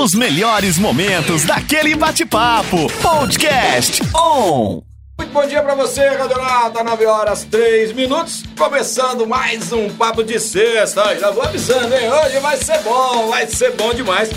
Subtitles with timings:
[0.00, 2.90] Os melhores momentos daquele bate-papo.
[3.02, 4.82] Podcast On.
[5.18, 10.38] Muito bom dia pra você, Radionata, 9 horas 3 minutos, começando mais um Papo de
[10.38, 11.18] Sexta.
[11.18, 12.10] Já vou avisando, hein?
[12.10, 14.30] Hoje vai ser bom, vai ser bom demais.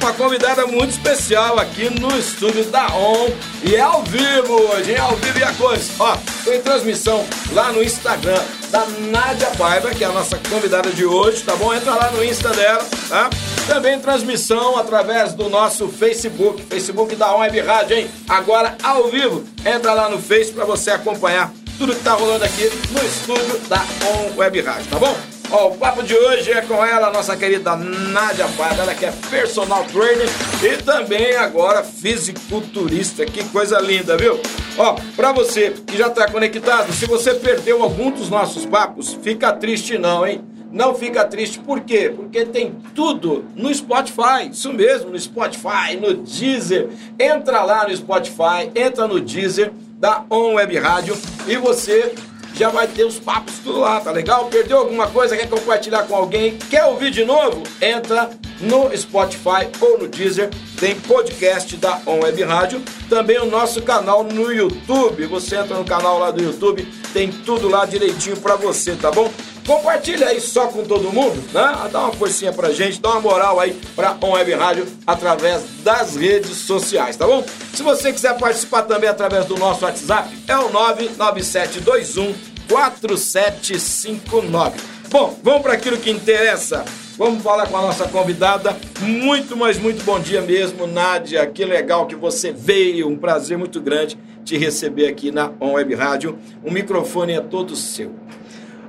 [0.00, 3.30] Uma convidada muito especial aqui no estúdio da ON
[3.62, 4.98] e é ao vivo hoje, hein?
[4.98, 5.90] Ao vivo e a coisa.
[5.98, 8.40] Ó, tem transmissão lá no Instagram
[8.70, 11.72] da Nádia Paiva, que é a nossa convidada de hoje, tá bom?
[11.72, 13.30] Entra lá no Insta dela, tá?
[13.66, 18.10] Também transmissão através do nosso Facebook, Facebook da On Web Rádio, hein?
[18.28, 19.44] Agora ao vivo.
[19.64, 23.84] Entra lá no Face para você acompanhar tudo que tá rolando aqui no estúdio da
[24.06, 25.33] On Web Rádio, tá bom?
[25.50, 29.12] Ó, o papo de hoje é com ela, nossa querida Nádia Paiva, ela que é
[29.30, 30.28] personal trainer
[30.62, 33.24] e também agora fisiculturista.
[33.24, 34.40] Que coisa linda, viu?
[34.76, 39.52] Ó, pra você que já tá conectado, se você perdeu algum dos nossos papos, fica
[39.52, 40.42] triste não, hein?
[40.72, 42.12] Não fica triste, por quê?
[42.14, 46.88] Porque tem tudo no Spotify, isso mesmo, no Spotify, no Deezer.
[47.16, 52.12] Entra lá no Spotify, entra no Deezer da On Web Rádio e você
[52.54, 54.46] já vai ter os papos tudo lá, tá legal?
[54.46, 57.62] Perdeu alguma coisa, quer compartilhar com alguém, quer ouvir de novo?
[57.80, 63.82] Entra no Spotify ou no Deezer, tem podcast da On Web Rádio, também o nosso
[63.82, 65.26] canal no YouTube.
[65.26, 69.30] Você entra no canal lá do YouTube, tem tudo lá direitinho pra você, tá bom?
[69.66, 71.88] Compartilha aí só com todo mundo, né?
[71.90, 76.16] Dá uma forcinha pra gente, dá uma moral aí pra On Web Rádio através das
[76.16, 77.42] redes sociais, tá bom?
[77.72, 82.34] Se você quiser participar também através do nosso WhatsApp, é o 99721
[82.68, 84.78] 4759.
[85.10, 86.84] Bom, vamos para aquilo que interessa.
[87.16, 88.76] Vamos falar com a nossa convidada.
[89.00, 91.46] Muito, mas muito bom dia mesmo, Nádia.
[91.46, 93.08] Que legal que você veio.
[93.08, 96.36] Um prazer muito grande te receber aqui na On Web Rádio.
[96.64, 98.12] O microfone é todo seu.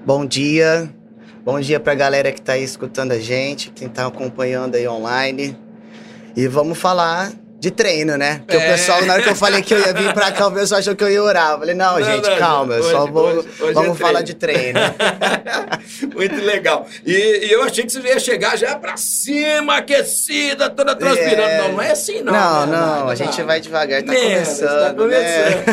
[0.05, 0.87] Bom dia.
[1.43, 5.57] Bom dia pra galera que tá aí escutando a gente, quem tá acompanhando aí online.
[6.35, 7.31] E vamos falar
[7.65, 8.41] de treino, né?
[8.45, 8.67] Porque É.
[8.69, 10.77] o pessoal, na hora que eu falei que eu ia vir pra cá, o pessoal
[10.79, 11.53] achou que eu ia orar.
[11.53, 13.23] Eu falei, não, Não, gente, não, calma, eu hoje- só vou.
[13.27, 14.25] hoje- hoje é vamos falar treino.
[14.25, 14.79] de treino.
[16.13, 16.87] Muito legal.
[17.03, 17.11] E,
[17.47, 21.41] e eu achei que você ia chegar já pra cima, aquecida, toda transpirando.
[21.41, 21.57] É.
[21.63, 22.31] Não, não é assim, não.
[22.33, 23.11] Não, né, não, Nádia?
[23.11, 25.65] a gente vai devagar, tá Menos, começando, tá começando.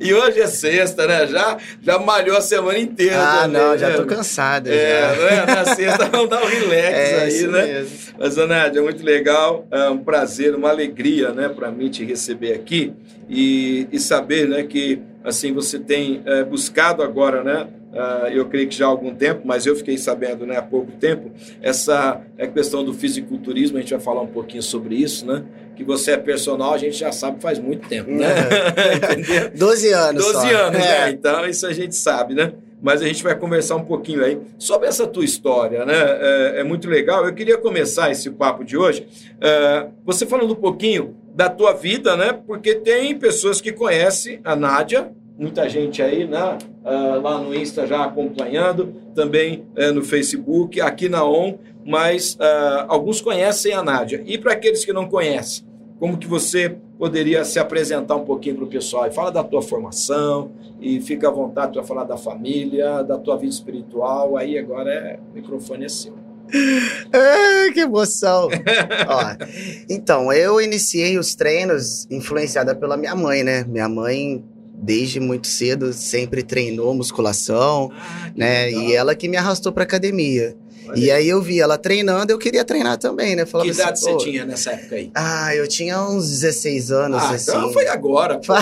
[0.00, 1.26] e hoje é sexta, né?
[1.26, 3.20] Já, já malhou a semana inteira.
[3.22, 3.96] Ah, também, não, já né?
[3.96, 4.68] tô cansado.
[4.72, 5.14] É, já.
[5.16, 5.46] não é?
[5.46, 7.62] Na sexta vamos dar um relax É, aí, né?
[7.66, 7.98] mesmo.
[8.18, 12.52] Mas, Ô, Nádia, muito legal, é um prazer, uma alegria, né, para mim te receber
[12.54, 12.92] aqui
[13.28, 18.68] e, e saber, né, que, assim, você tem é, buscado agora, né, ah, eu creio
[18.68, 21.30] que já há algum tempo, mas eu fiquei sabendo, né, há pouco tempo,
[21.62, 25.44] essa é, questão do fisiculturismo, a gente vai falar um pouquinho sobre isso, né,
[25.76, 28.26] que você é personal, a gente já sabe faz muito tempo, né?
[29.14, 29.50] Entendeu?
[29.54, 30.56] 12 anos 12 só.
[30.56, 31.04] anos, É.
[31.06, 31.10] né?
[31.10, 32.52] Então, isso a gente sabe, né?
[32.80, 35.94] Mas a gente vai conversar um pouquinho aí sobre essa tua história, né?
[35.96, 37.26] É, é muito legal.
[37.26, 39.06] Eu queria começar esse papo de hoje,
[39.40, 42.32] é, você falando um pouquinho da tua vida, né?
[42.46, 46.58] Porque tem pessoas que conhecem a Nádia, muita gente aí, né?
[46.84, 52.86] Ah, lá no Insta já acompanhando, também é, no Facebook, aqui na ON, mas ah,
[52.88, 54.22] alguns conhecem a Nádia.
[54.26, 55.64] E para aqueles que não conhecem,
[56.00, 59.62] como que você poderia se apresentar um pouquinho para o pessoal e fala da tua
[59.62, 60.50] formação
[60.80, 64.36] e fica à vontade para falar da família, da tua vida espiritual.
[64.36, 66.14] Aí agora é, o microfone é seu.
[67.12, 68.48] Ah, que emoção!
[69.08, 69.46] Ó,
[69.88, 73.64] então, eu iniciei os treinos influenciada pela minha mãe, né?
[73.68, 74.42] Minha mãe,
[74.74, 77.90] desde muito cedo, sempre treinou musculação,
[78.34, 78.70] né?
[78.70, 80.56] E ela que me arrastou pra academia.
[80.96, 83.44] E aí eu vi ela treinando, eu queria treinar também, né?
[83.44, 85.10] que Falava idade assim, você pô, tinha nessa época aí?
[85.14, 87.50] Ah, eu tinha uns 16 anos, Ah, assim.
[87.50, 88.40] então foi agora.
[88.40, 88.54] Pô.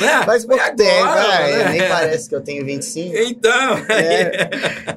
[0.00, 0.22] né?
[0.24, 1.70] Faz pouco tempo, agora, é, né?
[1.70, 3.16] nem parece que eu tenho 25.
[3.16, 4.48] Então, É.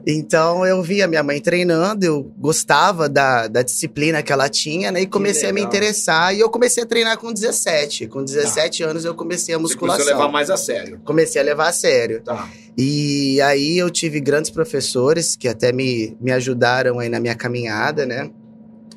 [0.06, 4.92] Então eu vi a minha mãe treinando, eu gostava da, da disciplina que ela tinha,
[4.92, 5.02] né?
[5.02, 6.34] E comecei a me interessar.
[6.36, 8.08] E eu comecei a treinar com 17.
[8.08, 10.16] Com 17 anos eu comecei a você começou musculação.
[10.16, 11.00] a levar mais a sério.
[11.04, 12.22] Comecei a levar a sério.
[12.22, 12.50] Tá.
[12.78, 18.06] E aí eu tive grandes professores que até me, me ajudaram aí na minha caminhada,
[18.06, 18.30] né?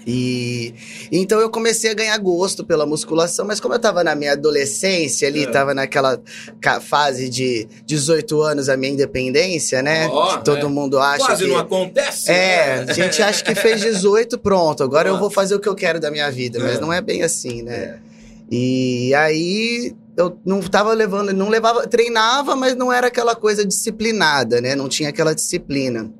[0.06, 0.74] E
[1.12, 5.28] então eu comecei a ganhar gosto pela musculação, mas como eu tava na minha adolescência
[5.28, 5.46] ali, É.
[5.46, 6.20] tava naquela
[6.80, 10.08] fase de 18 anos, a minha independência, né?
[10.08, 10.68] Ó, que todo é.
[10.68, 12.30] mundo acha Quase que não acontece.
[12.30, 12.86] é, né?
[12.88, 16.00] a gente acha que fez 18, pronto, agora eu vou fazer o que eu quero
[16.00, 16.80] da minha vida, mas É.
[16.80, 17.76] não é bem assim, né?
[17.76, 17.98] É.
[18.50, 24.60] E aí eu não tava levando, não levava, treinava, mas não era aquela coisa disciplinada,
[24.60, 24.74] né?
[24.76, 26.10] Não tinha aquela disciplina.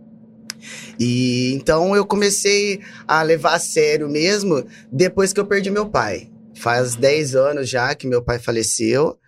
[0.98, 6.30] E então eu comecei a levar a sério mesmo depois que eu perdi meu pai.
[6.54, 9.18] Faz 10 anos já que meu pai faleceu.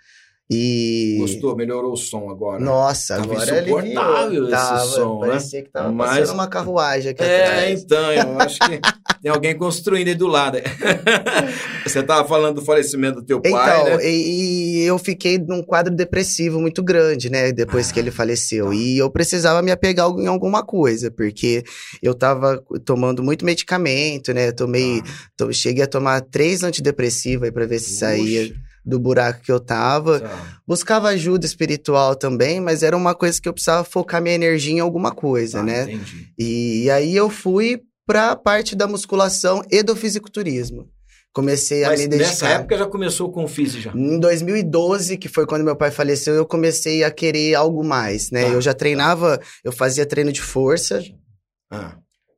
[0.50, 1.16] E.
[1.20, 1.56] Gostou?
[1.56, 2.60] Melhorou o som agora.
[2.60, 5.26] Nossa, Tava agora ele insuportável esse tava, som, né?
[5.28, 7.82] parecia que tava Mas- passando uma carruagem aqui É, atrás.
[7.82, 8.80] então, eu acho que
[9.22, 10.58] tem alguém construindo aí do lado.
[11.86, 14.06] Você tava falando do falecimento do teu pai, Então, né?
[14.10, 17.50] e, e eu fiquei num quadro depressivo muito grande, né?
[17.52, 18.66] Depois que ele faleceu.
[18.68, 18.74] tá.
[18.74, 21.62] E eu precisava me apegar em alguma coisa, porque
[22.02, 24.52] eu tava tomando muito medicamento, né?
[24.52, 25.02] Tomei,
[25.36, 28.54] to- cheguei a tomar três antidepressivos aí pra ver se saía Puxa,
[28.84, 30.20] do buraco que eu tava.
[30.20, 34.74] tá, Buscava ajuda espiritual também, mas era uma coisa que eu precisava focar minha energia
[34.74, 35.82] em alguma coisa, tá, né?
[35.84, 36.28] Entendi.
[36.38, 40.88] E, aí eu fui pra parte da musculação e do fisiculturismo.
[41.32, 42.28] Comecei a Mas me dedicar.
[42.30, 43.90] nessa época já começou com o Fisi já.
[43.92, 48.42] Em 2012, que foi quando meu pai faleceu, eu comecei a querer algo mais, né?
[48.44, 51.02] Tá, eu já treinava, eu fazia treino de força,
[51.70, 51.96] Ah,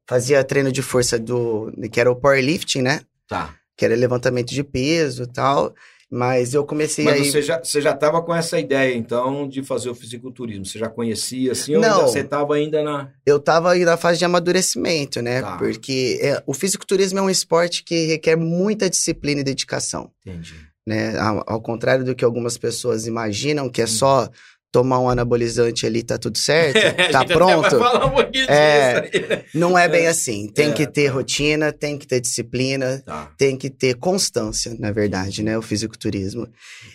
[0.08, 3.00] fazia treino de força do, que era o powerlifting, né?
[3.28, 3.54] tá.
[3.76, 5.74] Que era levantamento de peso e tal.
[6.10, 7.30] Mas eu comecei Mas aí.
[7.30, 10.64] você já, você já tava com essa ideia, então, de fazer o fisiculturismo?
[10.64, 11.90] Você já conhecia, assim, ou Não.
[11.98, 13.10] ainda você tava ainda na...
[13.26, 15.42] Eu tava aí na fase de amadurecimento, né?
[15.42, 15.56] Tá.
[15.56, 20.10] Porque é, o fisiculturismo é um esporte que requer muita disciplina e dedicação.
[20.24, 20.54] Entendi.
[20.86, 21.18] né?
[21.18, 23.70] Ao, ao contrário do que algumas pessoas imaginam, Hum.
[23.70, 24.28] que é só
[24.72, 27.76] tomar um anabolizante ali tá tudo certo, tá gente até pronto.
[27.76, 29.44] um É.
[29.54, 30.48] Não é bem assim.
[30.48, 31.14] Tem É, que ter tá.
[31.14, 33.32] rotina, tem que ter disciplina, Tá.
[33.38, 35.56] tem que ter constância, na verdade, né?
[35.56, 36.46] O fisiculturismo.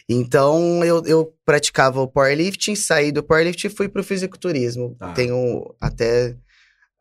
[0.08, 4.96] Então, eu, eu praticava o powerlifting, saí do powerlifting e fui pro fisiculturismo.
[5.00, 5.14] Tá.
[5.14, 6.36] Tenho até...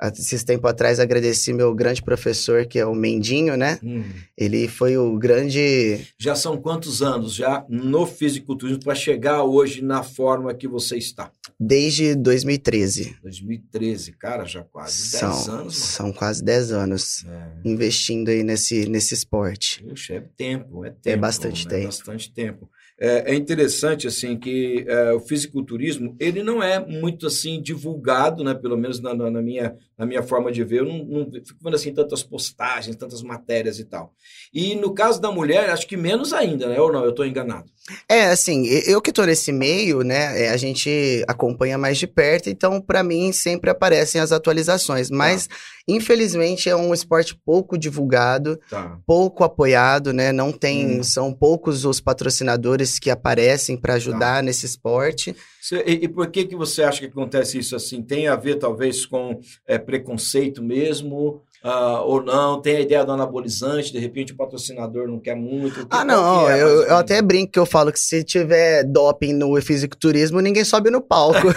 [0.02, 3.79] Esses tempos atrás agradeci meu grande professor, que é o Mendinho, né?
[3.82, 4.02] Hum.
[4.37, 10.02] Ele foi o grande Já são quantos anos já no fisiculturismo para chegar hoje na
[10.02, 11.31] forma que você está?
[11.62, 13.17] desde 2013.
[13.23, 15.76] 2013, cara, já quase 10 São, anos.
[15.76, 17.37] são quase 10 anos Mano.
[17.64, 17.69] É.
[17.69, 19.85] investindo aí nesse, nesse esporte.
[19.85, 21.20] Puxa, é tempo, é tempo.
[21.20, 21.85] bastante É tempo.
[21.87, 22.70] bastante tempo.
[23.02, 28.52] É, é interessante, assim, que é, o fisiculturismo, ele não é muito, assim, divulgado, né?
[28.52, 30.81] Pelo menos na, na- minha, na minha forma de ver.
[30.81, 34.12] Eu não, não fico vendo, assim, tantas postagens, tantas matérias e tal.
[34.52, 36.79] E no caso da mulher, acho que menos ainda, né?
[36.79, 37.02] Ou não?
[37.05, 37.70] Eu estou enganado.
[38.08, 42.49] É, assim, eu que tô nesse meio, né, é, a gente acompanha mais de perto,
[42.50, 45.49] então pra mim sempre aparecem as atualizações, mas
[45.88, 48.99] infelizmente é um esporte pouco divulgado, Tá.
[49.06, 51.03] pouco apoiado, né, não tem, Hum.
[51.03, 55.34] são poucos os patrocinadores que aparecem pra ajudar nesse esporte.
[55.60, 58.02] Cê- E, e por que que você acha que acontece isso assim?
[58.02, 62.60] Tem a ver talvez com é, preconceito mesmo ah, ou não?
[62.60, 63.92] Tem a ideia do anabolizante?
[63.92, 65.80] De repente o patrocinador não quer muito?
[65.80, 69.32] Que- Ah, não, é, eu, eu até brinco que eu falo que se tiver doping
[69.34, 71.40] no fisiculturismo, ninguém sobe no palco.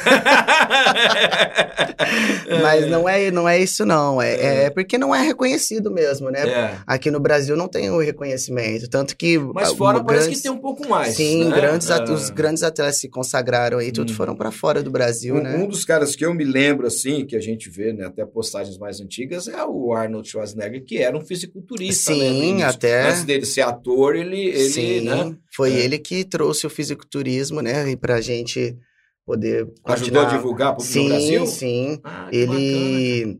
[2.61, 4.21] Mas não é, não é isso, não.
[4.21, 4.63] É, É.
[4.65, 6.41] é porque não é reconhecido mesmo, né?
[6.47, 6.77] É.
[6.85, 8.87] Aqui no Brasil não tem o reconhecimento.
[8.89, 9.37] Tanto que.
[9.37, 11.15] Mas ah, fora parece grandes- que tem um pouco mais.
[11.15, 11.55] Sim, né?
[11.55, 12.13] grandes at- Ah.
[12.13, 14.15] os grandes atletas se consagraram aí, tudo Hum.
[14.15, 15.55] foram pra fora do Brasil, Um, né?
[15.57, 18.77] um dos caras que eu me lembro, assim, que a gente vê, né, até postagens
[18.77, 22.11] mais antigas, é o Arnold Schwarzenegger, que era um fisiculturista.
[22.11, 22.67] né, Sim, início.
[22.67, 24.39] até- Antes dele ser ator, ele.
[24.39, 25.79] ele Sim, né, foi É.
[25.79, 27.89] ele que trouxe o fisiculturismo, né?
[27.91, 28.77] E pra gente
[29.25, 29.67] poder.
[29.85, 31.45] ajudou a divulgar pro- Sim, Brasil?
[31.47, 31.99] sim.
[32.03, 33.39] Ah, bacana, ele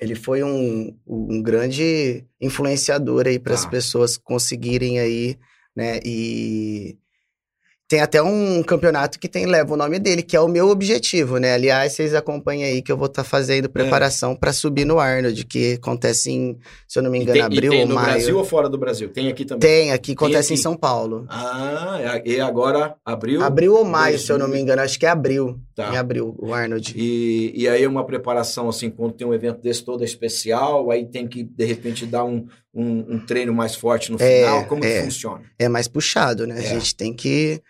[0.00, 3.70] ele foi um, um grande influenciador aí para as Tá.
[3.70, 5.36] pessoas conseguirem aí,
[5.74, 6.00] né?
[6.04, 6.96] E
[7.86, 11.36] tem até um campeonato que tem leva o nome dele, que é o meu objetivo,
[11.38, 11.52] né?
[11.52, 15.74] Aliás, vocês acompanhem aí que eu vou estar fazendo preparação para subir no Arnold, que
[15.74, 16.58] acontece em,
[16.88, 17.20] se eu não me É.
[17.20, 18.08] E engano, tem, e abril tem ou no maio.
[18.12, 19.10] Brasil ou fora do Brasil?
[19.10, 19.60] Tem aqui também.
[19.60, 20.60] Tem, aqui acontece aqui?
[20.60, 21.26] em São Paulo.
[21.28, 23.42] Ah, e agora abriu.
[23.42, 24.56] Abril ou maio, se eu não 2000.
[24.56, 25.60] me engano, acho que é abril.
[25.74, 25.92] Tá.
[25.92, 26.94] Em abril, o Arnold.
[26.96, 31.04] E, e aí é uma preparação, assim, quando tem um evento desse todo especial, aí
[31.04, 34.64] tem que, de repente, dar um, um, um treino mais forte no É, final.
[34.66, 34.98] Como é.
[34.98, 35.42] que funciona?
[35.58, 36.56] é mais puxado, né?
[36.56, 36.58] É.
[36.60, 37.60] A gente tem que,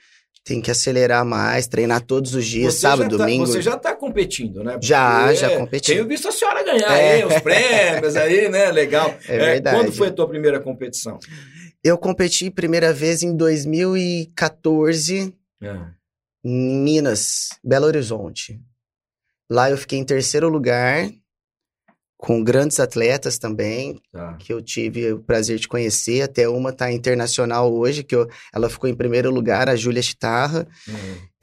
[0.44, 3.46] tem que acelerar mais, treinar todos os dias, Você sábado, já tá- domingo.
[3.46, 4.78] você já está competindo, né?
[4.82, 5.92] Já, Porque já competi.
[5.92, 7.12] Tenho visto a senhora ganhar É.
[7.14, 8.70] aí, os prêmios aí, né?
[8.70, 9.14] Legal.
[9.26, 9.76] É verdade.
[9.78, 11.18] Quando foi a tua primeira competição?
[11.82, 15.34] Eu competi primeira vez em 2014
[16.44, 18.60] em Minas, Belo Horizonte.
[19.50, 21.08] Lá eu fiquei em terceiro lugar,
[22.26, 24.32] com grandes atletas também, Tá.
[24.38, 26.22] que eu tive o prazer de conhecer.
[26.22, 30.66] Até uma tá internacional hoje, que eu- ela ficou em primeiro lugar, a Júlia Chitarra.
[30.88, 30.92] Hum.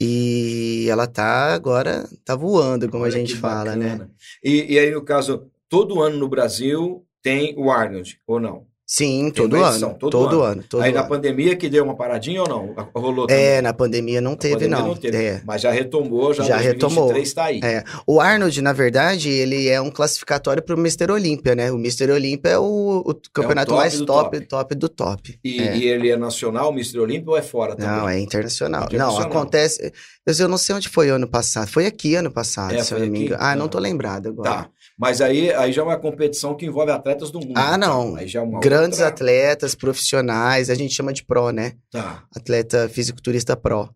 [0.00, 3.90] E ela tá agora, tá voando, como Olha a gente fala, né?
[3.90, 4.10] bacana.
[4.42, 8.66] E, e aí, no caso, todo ano no Brasil tem o Arnold, ou não?
[8.94, 9.94] Sim, todo ano.
[9.98, 10.52] todo todo, ano.
[10.52, 10.64] ano.
[10.68, 11.08] todo Aí na ano.
[11.08, 12.74] pandemia que deu uma paradinha ou não?
[12.94, 13.42] Rolou também?
[13.42, 14.94] É, na pandemia não Na teve, pandemia não.
[14.94, 15.16] teve.
[15.16, 15.40] É.
[15.46, 17.16] Mas já retomou, já, Já 2023 retomou.
[17.22, 17.60] está aí.
[17.64, 17.84] É.
[18.06, 21.10] O Arnold, na verdade, ele é um classificatório para o Mr.
[21.10, 21.72] Olímpia, né?
[21.72, 22.10] O Mr.
[22.12, 24.06] Olímpia é o, o campeonato top mais top,
[24.40, 24.46] top.
[24.46, 25.38] top do top.
[25.42, 25.74] E, É.
[25.78, 26.98] e ele é nacional, Mr.
[26.98, 27.90] Olímpio, ou é fora também?
[27.96, 28.84] Não, é internacional.
[28.84, 29.20] Internacional.
[29.20, 29.90] Não, acontece.
[30.26, 31.66] Eu, não sei onde foi ano passado.
[31.68, 33.42] Foi aqui ano passado, É, se eu não me engano.
[33.42, 33.68] Ah, não Ah.
[33.70, 34.50] tô lembrado agora.
[34.50, 34.68] Tá.
[34.98, 37.54] Mas aí, aí já é uma competição que envolve atletas do mundo.
[37.56, 38.14] Ah, não.
[38.16, 39.08] Aí já é uma Grandes outra...
[39.12, 41.72] atletas, profissionais, a gente chama de pro, né?
[41.90, 42.24] Tá.
[42.34, 43.88] Atleta fisiculturista pro.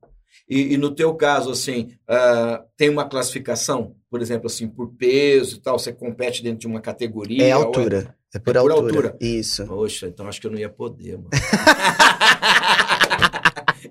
[0.49, 3.95] E, e no teu caso, assim, ah, tem uma classificação?
[4.11, 5.79] Por exemplo, assim, por peso e tal?
[5.79, 7.45] Você compete dentro de uma categoria?
[7.45, 8.15] É ou altura.
[8.35, 9.09] É por, É por altura.
[9.09, 9.17] altura?
[9.21, 9.67] Isso.
[9.67, 11.31] Poxa, então acho que eu não ia poder, mano.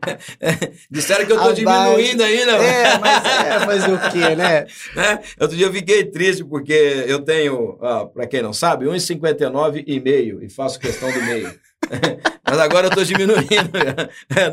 [0.90, 2.52] Disseram que eu tô Rapaz, diminuindo ainda.
[2.54, 4.66] É, mas é, mas o quê, né?
[4.96, 5.20] né?
[5.40, 10.00] Outro dia eu fiquei triste porque eu tenho, ah, para quem não sabe, 1,59 e
[10.00, 11.54] meio e faço questão do meio.
[12.48, 13.46] Mas agora eu tô diminuindo.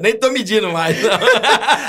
[0.02, 0.96] Nem tô medindo mais.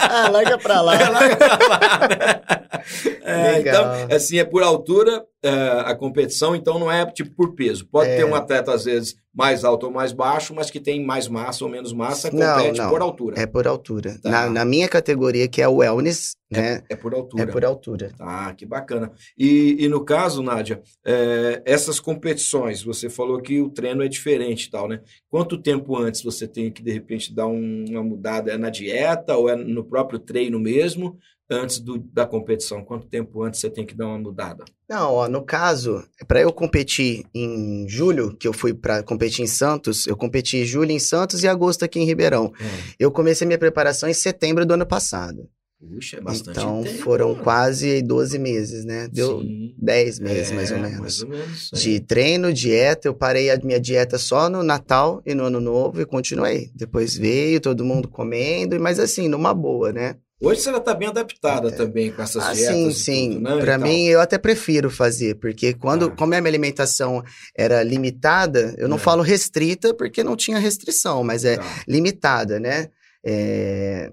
[0.09, 0.93] Ah, larga pra lá.
[1.09, 2.81] Larga pra lá, né?
[3.23, 5.51] É, então, assim, é por altura é,
[5.85, 7.85] a competição, então não é tipo por peso.
[7.85, 8.17] Pode É.
[8.17, 11.65] ter um atleta, às vezes, mais alto ou mais baixo, mas que tem mais massa
[11.65, 12.89] ou menos massa, Não, compete não.
[12.89, 13.39] por altura.
[13.41, 14.19] É por altura.
[14.21, 14.29] Tá.
[14.29, 16.83] Na, na minha categoria, que é o wellness, né?
[16.87, 17.43] É por altura.
[17.43, 18.11] É por altura.
[18.19, 19.11] Ah, que bacana.
[19.35, 24.65] E, e no caso, Nádia, é, essas competições, você falou que o treino é diferente
[24.65, 25.01] e tal, né?
[25.29, 28.51] Quanto tempo antes você tem que, de repente, dar um- uma mudada?
[28.51, 31.17] É na dieta ou é no próprio treino mesmo?
[31.53, 32.83] Antes do- da competição?
[32.83, 34.63] Quanto tempo antes você tem que dar uma mudada?
[34.89, 39.47] Não, ó, no caso, para eu competir em julho, que eu fui para competir em
[39.47, 42.51] Santos, eu competi em julho em Santos e agosto aqui em Ribeirão.
[42.99, 45.47] Eu comecei minha preparação em setembro do ano passado.
[45.79, 47.41] Puxa, é bastante então tempo, foram né?
[47.43, 49.09] quase 12 meses, né?
[49.11, 49.75] Deu Sim.
[49.77, 50.99] 10 meses mais ou É, menos.
[50.99, 51.69] Mais ou menos.
[51.73, 51.79] aí.
[51.81, 55.99] De treino, dieta, eu parei a minha dieta só no Natal e no Ano Novo
[55.99, 56.69] e continuei.
[56.73, 60.15] Depois veio todo mundo comendo, mas assim, numa boa, né?
[60.41, 62.75] Hoje você já está bem adaptada também com essas Ah, dietas.
[62.75, 63.39] sim, sim.
[63.39, 63.79] né, tal.
[63.79, 66.11] mim, eu até prefiro fazer, porque quando, Ah.
[66.11, 67.23] como a minha alimentação
[67.55, 68.99] era limitada, eu não É.
[68.99, 71.63] falo restrita porque não tinha restrição, mas é Tá.
[71.87, 72.89] limitada, né?
[73.25, 74.11] É,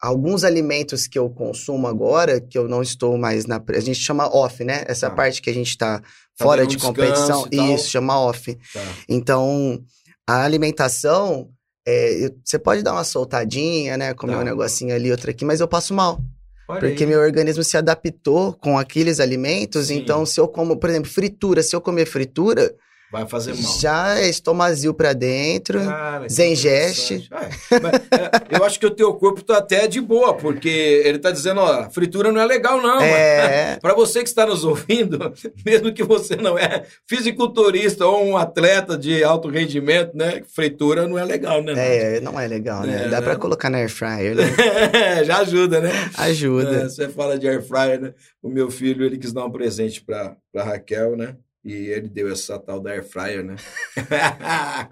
[0.00, 3.58] Alguns alimentos que eu consumo agora, que eu não estou mais na.
[3.70, 4.84] A gente chama off, né?
[4.86, 5.16] Essa Tá.
[5.16, 6.04] parte que a gente está Tá
[6.44, 7.48] fora de competição.
[7.50, 7.72] e.
[7.74, 8.54] Isso, chama off.
[8.70, 8.80] Tá.
[9.08, 9.82] Então,
[10.28, 11.48] a alimentação,
[11.86, 14.14] é, eu- você pode dar uma soltadinha, né?
[14.14, 16.20] Comer um negocinho ali, outro aqui, mas eu passo mal.
[16.66, 17.08] Olha Porque aí.
[17.10, 19.88] meu organismo se adaptou com aqueles alimentos.
[19.88, 19.96] Sim.
[19.98, 22.74] Então, se eu como, por exemplo, fritura, se eu comer fritura,
[23.10, 23.78] Vai fazer mal.
[23.78, 25.78] já é estomazil pra dentro.
[25.78, 27.28] Cara, que Zengeste.
[27.30, 31.30] É, é, eu acho que o teu corpo tá até de boa, porque ele tá
[31.30, 33.00] dizendo, ó, fritura não é legal não.
[33.00, 33.78] É.
[33.80, 35.32] Para você que está nos ouvindo,
[35.64, 40.42] mesmo que você não é fisiculturista ou um atleta de alto rendimento, né?
[40.52, 41.74] Fritura não é legal, né?
[41.76, 43.04] É, não é legal, né?
[43.04, 43.26] É, Dá né?
[43.26, 44.44] pra colocar na air fryer, né?
[45.24, 45.90] Já ajuda, né?
[46.18, 46.76] Ajuda.
[46.76, 48.14] É, você fala de air fryer, né?
[48.42, 51.36] O meu filho, ele quis dar um presente pra, pra Raquel, né?
[51.64, 53.56] E ele deu essa tal da air fryer, né?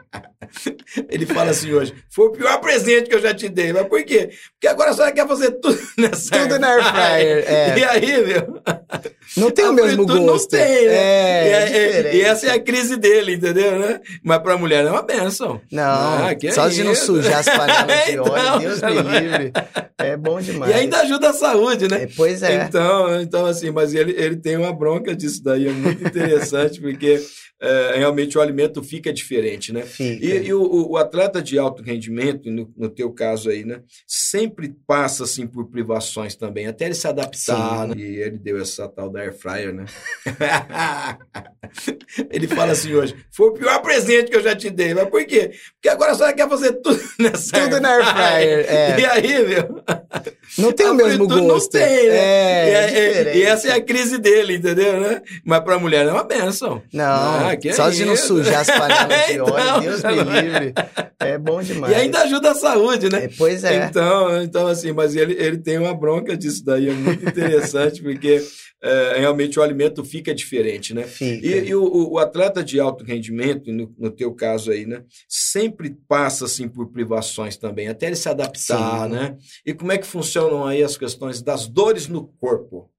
[1.11, 3.73] ele fala assim hoje, foi o pior presente que eu já te dei.
[3.73, 4.31] Mas por quê?
[4.55, 7.75] Porque agora a senhora quer fazer tudo nessa Tudo na air fryer, é.
[7.79, 8.63] E aí, meu?
[9.37, 10.25] Não tem o a mesmo gosto.
[10.25, 10.95] Não tem, né?
[10.95, 14.01] É, e, é é- e essa é a crise dele, entendeu, né?
[14.23, 15.61] Mas pra mulher é uma benção.
[15.71, 19.53] Não, Ah, só de não sujar as panelas de óleo, Então, Deus me livre.
[19.99, 20.73] É bom demais.
[20.73, 22.05] E ainda ajuda a saúde, né?
[22.05, 22.65] É, pois é.
[22.65, 27.21] Então, então, assim, mas ele, ele tem uma bronca disso daí, é muito interessante, porque
[27.61, 29.83] é, realmente o alimento fica diferente, né?
[29.83, 30.25] Fica.
[30.25, 33.81] E, e o, o- atleta de alto rendimento, no, no teu caso aí, né?
[34.07, 37.95] Sempre passa, assim, por privações também, até ele se adaptar, né?
[37.97, 39.85] E ele deu essa tal da air fryer, né?
[42.31, 45.25] ele fala assim hoje, foi o pior presente que eu já te dei, mas por
[45.25, 45.53] quê?
[45.75, 49.01] Porque agora a senhora quer fazer tudo nessa Tudo na air fryer, é.
[49.01, 49.83] E aí, meu?
[50.59, 51.75] Não tem o mesmo gosto.
[51.75, 52.17] Não tem, né?
[52.17, 55.23] É, e, é é- é- e essa é a crise dele, entendeu, né?
[55.45, 56.52] Mas pra mulher é uma benção.
[56.93, 60.75] Não, Ah, só é de não sujar as panelas de óleo, Então, Deus me livre.
[61.19, 61.93] É bom demais.
[61.93, 63.25] E ainda ajuda a saúde, né?
[63.25, 63.87] É, pois é.
[63.87, 68.43] Então, então, assim, mas ele, ele tem uma bronca disso daí, é muito interessante, porque
[68.83, 71.05] é, realmente o alimento fica diferente, né?
[71.05, 71.47] Fica.
[71.47, 75.03] E, e o, o- o atleta de alto rendimento, no, no teu caso aí, né?
[75.29, 79.15] Sempre passa, assim, por privações também, até ele se adaptar, Sim.
[79.15, 79.37] né?
[79.65, 82.91] E como é que funcionam aí as questões das dores no corpo?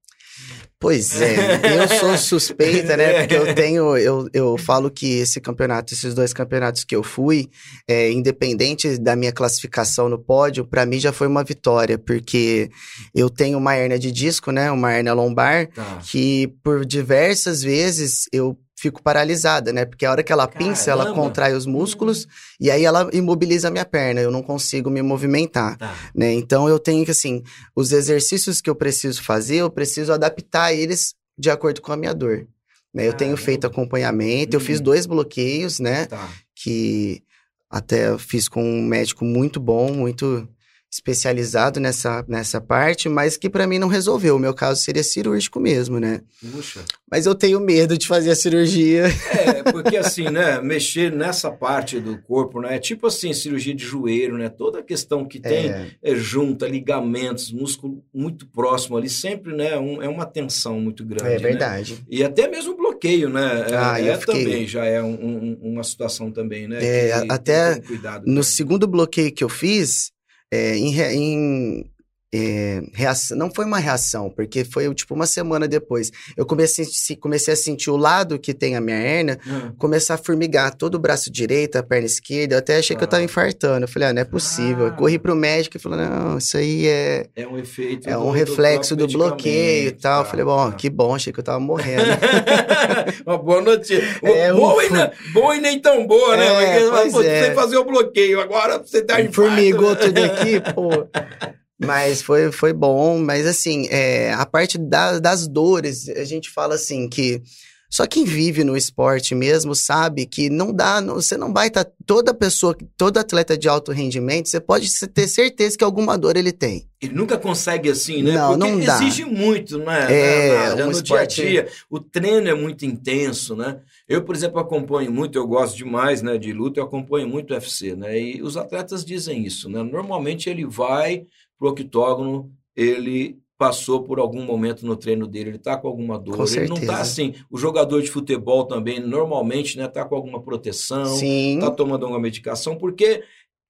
[0.84, 1.34] Pois é,
[1.80, 3.20] eu sou suspeita, né?
[3.20, 7.48] Porque eu tenho, eu, eu falo que esse campeonato, esses dois campeonatos que eu fui,
[7.88, 12.68] é, independente da minha classificação no pódio, pra mim já foi uma vitória, porque
[13.14, 14.70] eu tenho uma hérnia de disco, né?
[14.70, 16.00] Uma hérnia lombar, Tá.
[16.04, 19.84] que por diversas vezes eu fico paralisada, né?
[19.84, 21.22] Porque a hora que ela pinça, ela Caramba!
[21.22, 22.26] contrai os músculos
[22.60, 24.20] e aí ela imobiliza a minha perna.
[24.20, 25.94] Eu não consigo me movimentar, Tá.
[26.14, 26.32] né?
[26.32, 27.42] Então eu tenho que, assim,
[27.74, 32.12] os exercícios que eu preciso fazer, eu preciso adaptar eles de acordo com a minha
[32.12, 32.46] dor.
[32.92, 33.08] Né?
[33.08, 33.44] Eu tenho Caramba.
[33.44, 34.84] feito acompanhamento, eu fiz Uhum.
[34.84, 36.06] dois bloqueios, né?
[36.06, 36.28] Tá.
[36.54, 37.22] Que
[37.70, 40.48] até fiz com um médico muito bom, muito
[40.92, 44.36] especializado nessa, nessa parte, mas que pra mim não resolveu.
[44.36, 46.20] O meu caso seria cirúrgico mesmo, né?
[46.52, 46.84] Puxa.
[47.14, 49.04] Mas eu tenho medo de fazer a cirurgia.
[49.30, 53.84] É, porque assim, né, mexer nessa parte do corpo, né, é tipo assim, cirurgia de
[53.84, 59.08] joelho, né, toda a questão que tem É, é, junta ligamentos, músculo muito próximo ali,
[59.08, 61.38] sempre, né, um- é uma tensão muito grande, é né?
[61.38, 62.04] verdade.
[62.10, 65.58] E até mesmo bloqueio, né, é, Ah, eu é fiquei- também, já é um- um-
[65.62, 68.42] uma situação também, né, É, que até que No também.
[68.42, 70.10] segundo bloqueio que eu fiz,
[70.52, 71.90] é, em, em,
[72.36, 76.10] é, reação, não foi uma reação, porque foi tipo uma semana depois.
[76.36, 76.84] Eu comecei,
[77.20, 80.96] comecei a sentir o lado que tem a minha hérnia Ah, começar a formigar todo
[80.96, 82.54] o braço direito, a perna esquerda.
[82.54, 83.24] Eu até achei que eu tava Ah.
[83.24, 83.84] infartando.
[83.84, 84.86] Eu falei, ah, não é possível.
[84.86, 84.90] Ah.
[84.90, 88.30] corri pro médico e falou, não, isso aí é, é um efeito é do- um
[88.30, 90.24] reflexo do, bloqueio e tal.
[90.24, 90.76] Tá, falei, bom, tá.
[90.76, 92.02] que bom, achei que eu tava morrendo.
[93.26, 94.02] Uma boa notícia.
[94.22, 94.84] É, boa, ufa.
[94.86, 96.46] e não, boa e nem tão boa, né?
[96.46, 97.44] É, Porque pois pô, é.
[97.48, 100.90] Você fazer o bloqueio, agora você tá em Formigou tudo aqui, pô.
[101.78, 103.18] Mas foi, foi bom.
[103.18, 107.42] Mas assim, é, a parte da- das dores, a gente fala assim que.
[107.90, 111.86] Só quem vive no esporte mesmo sabe que não dá, não- você não vai estar.
[112.04, 116.50] toda pessoa, todo atleta de alto rendimento, você pode ter certeza que alguma dor ele
[116.52, 116.86] tem.
[117.00, 118.32] Ele nunca consegue assim, né?
[118.32, 118.96] Não, Porque não dá.
[118.96, 120.06] exige muito, né?
[120.12, 121.68] É, Na- na- um no esporte- dia a dia.
[121.88, 123.78] O treino é muito intenso, né?
[124.08, 127.54] Eu, por exemplo, acompanho muito, eu gosto demais né, de luta, eu acompanho muito o
[127.54, 128.18] UFC, né?
[128.20, 129.82] E os atletas dizem isso, né?
[129.82, 131.22] Normalmente ele vai
[131.58, 136.36] pro octógono, ele passou por algum momento no treino dele, ele tá com alguma dor,
[136.36, 136.86] Com ele não certeza.
[136.92, 137.34] tá assim.
[137.50, 141.58] O jogador de futebol também, normalmente, né, tá com alguma proteção, Sim.
[141.60, 143.22] tá tomando alguma medicação, porque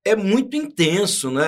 [0.06, 1.44] é muito intenso, né?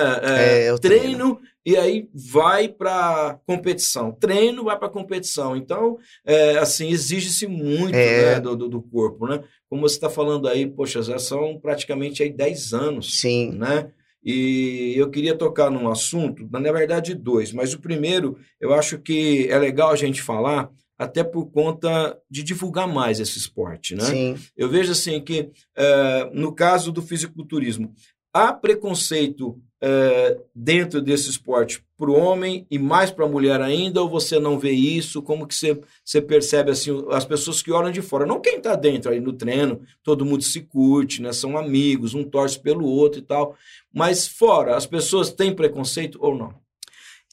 [0.67, 1.39] É, o treino, treino.
[1.65, 4.11] e aí vai para competição.
[4.11, 5.55] Treino vai para competição.
[5.55, 8.35] Então, é, assim, exige-se muito É.
[8.35, 9.43] né, do, do, do corpo, né?
[9.69, 13.51] Como você está falando aí, poxa, já são praticamente aí 10 anos, Sim.
[13.51, 13.91] né?
[14.23, 19.47] E eu queria tocar num assunto, na verdade dois, mas o primeiro, eu acho que
[19.49, 24.03] é legal a gente falar, até por conta de divulgar mais esse esporte, né?
[24.03, 24.35] Sim.
[24.55, 27.93] Eu vejo assim que, eh, no caso do fisiculturismo,
[28.33, 34.01] há preconceito eh, dentro desse esporte para o homem e mais para a mulher ainda,
[34.01, 35.21] ou você não vê isso?
[35.21, 38.25] Como que você, você percebe assim, as pessoas que olham de fora?
[38.25, 41.31] Não quem está dentro aí no treino, todo mundo se curte, né?
[41.31, 43.55] São amigos, um torce pelo outro e tal.
[43.93, 46.66] Mas fora, as pessoas têm preconceito ou não?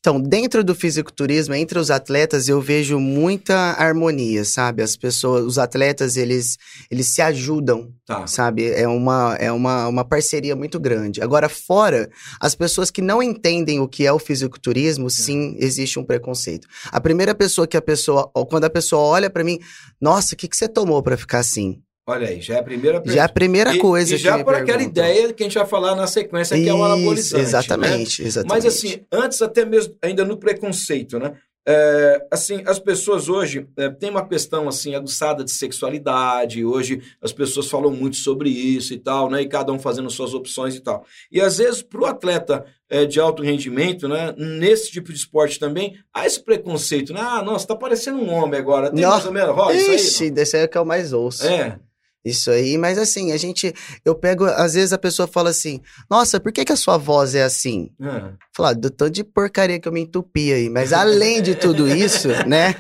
[0.05, 4.83] Então, dentro do fisiculturismo, entre os atletas, eu vejo muita harmonia, sabe?
[4.83, 6.59] As pessoas, os atletas, eles,
[6.91, 8.27] eles se ajudam, Tá.
[8.27, 8.71] sabe?
[8.71, 11.23] É uma, é uma, uma parceria muito grande.
[11.23, 16.05] Agora, fora, as pessoas que não entendem o que é o fisiculturismo, sim, existe um
[16.05, 16.69] preconceito.
[16.93, 19.59] A primeira pessoa que a pessoa, ou quando a pessoa olha pra mim,
[19.99, 21.81] nossa, o que, que você tomou pra ficar assim?
[22.07, 24.55] Olha aí, já é a primeira Já é a primeira E- coisa e já por
[24.55, 27.35] aquela ideia que a gente vai falar na sequência, que é o Isso, anabolizante.
[27.35, 27.41] né?
[27.43, 28.51] Exatamente, exatamente.
[28.65, 31.33] Mas assim, antes até mesmo, ainda no preconceito, né?
[31.67, 36.63] É, assim, as pessoas hoje é, têm uma questão assim aguçada de sexualidade.
[36.63, 39.41] Hoje as pessoas falam muito sobre isso e tal, né?
[39.41, 41.07] E cada um fazendo suas opções e tal.
[41.33, 44.35] E às vezes para o atleta é, de alto rendimento, né?
[44.37, 47.21] Nesse tipo de esporte também há esse preconceito, né?
[47.23, 48.91] Ah, nossa, tá parecendo um homem agora.
[48.91, 49.11] Tem Não.
[49.13, 49.97] mais ou menos, rola isso aí?
[49.97, 51.45] Ixi, desse aí é o que eu mais ouço.
[51.45, 51.51] não?
[51.51, 51.79] É.
[52.25, 53.75] Isso aí, mas assim, a gente.
[54.03, 57.35] Eu pego, às vezes a pessoa fala assim: Nossa, por que, que a sua voz
[57.35, 57.91] é assim?
[58.01, 58.33] é.
[58.57, 60.71] Falar, do tanto de porcaria que eu me entupi aí.
[60.71, 62.75] Mas além de tudo isso, né?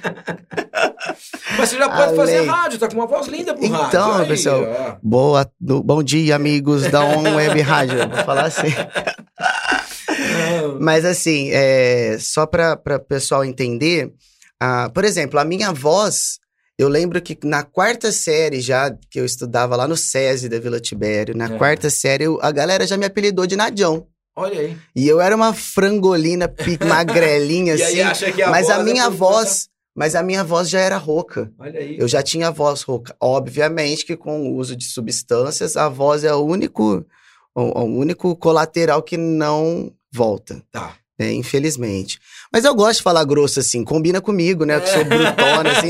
[1.58, 3.86] Mas você já pode fazer Além- rádio, tá com uma voz linda pro rádio.
[3.88, 4.96] Então, pessoal, ó.
[5.02, 7.98] Boa, do- bom dia, amigos da On Web Rádio.
[8.08, 8.68] Vou falar assim.
[10.80, 14.12] Mas assim, é, só para o pessoal entender,
[14.60, 16.38] ah, por exemplo, a minha voz,
[16.78, 20.80] eu lembro que na quarta série já, que eu estudava lá no SESI da Vila
[20.80, 21.58] Tibério, na É.
[21.58, 24.06] quarta série, eu- a galera já me apelidou de Nadião.
[24.36, 24.76] Olha aí.
[24.96, 26.52] E eu era uma frangolina
[26.84, 30.96] magrelinha, assim, a mas a é minha por voz, mas a minha voz já era
[30.96, 31.52] rouca.
[31.58, 31.96] Olha aí.
[31.98, 33.14] Eu já tinha voz rouca.
[33.20, 37.06] Obviamente que com o uso de substâncias, a voz é o único,
[37.54, 40.96] o, o único colateral que não volta, Tá.
[41.18, 41.32] Né?
[41.32, 42.18] Infelizmente.
[42.52, 44.80] Mas eu gosto de falar grosso assim, combina comigo, né?
[44.80, 45.88] Que sou brutona, assim.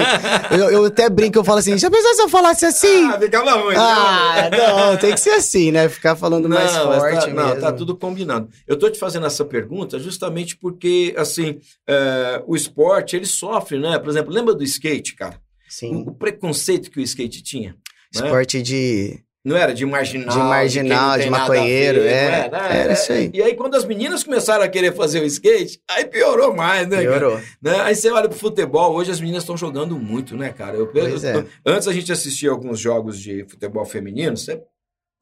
[0.50, 3.04] Eu, eu até brinco, eu falo assim, já pensou se eu falasse assim?
[3.10, 3.74] Ah, ficava ruim.
[3.76, 5.88] Ah, não, tem que ser assim, né?
[5.88, 8.48] Ficar falando mais Não, mas forte tá, não, tá tudo combinado.
[8.66, 11.58] Eu tô te fazendo essa pergunta justamente porque, assim,
[11.88, 13.98] é, o esporte, ele sofre, né?
[13.98, 15.38] Por exemplo, lembra do skate, cara?
[15.68, 15.94] Sim.
[15.94, 17.70] O, o preconceito que o skate tinha.
[17.70, 17.76] né?
[18.22, 19.18] Esporte de.
[19.44, 20.30] Não era de marginal.
[20.30, 22.48] De marginal, de a maconheiro, ver, é.
[22.50, 22.80] não né?
[22.80, 23.30] Era isso aí.
[23.34, 27.02] E aí, quando as meninas começaram a querer fazer o skate, aí piorou mais, né?
[27.02, 27.38] Piorou.
[27.60, 27.78] Né?
[27.82, 30.76] Aí você olha pro futebol, hoje as meninas estão jogando muito, né, cara?
[30.76, 31.44] Eu, eu- é.
[31.66, 34.62] Antes a gente assistia alguns jogos de futebol feminino, você,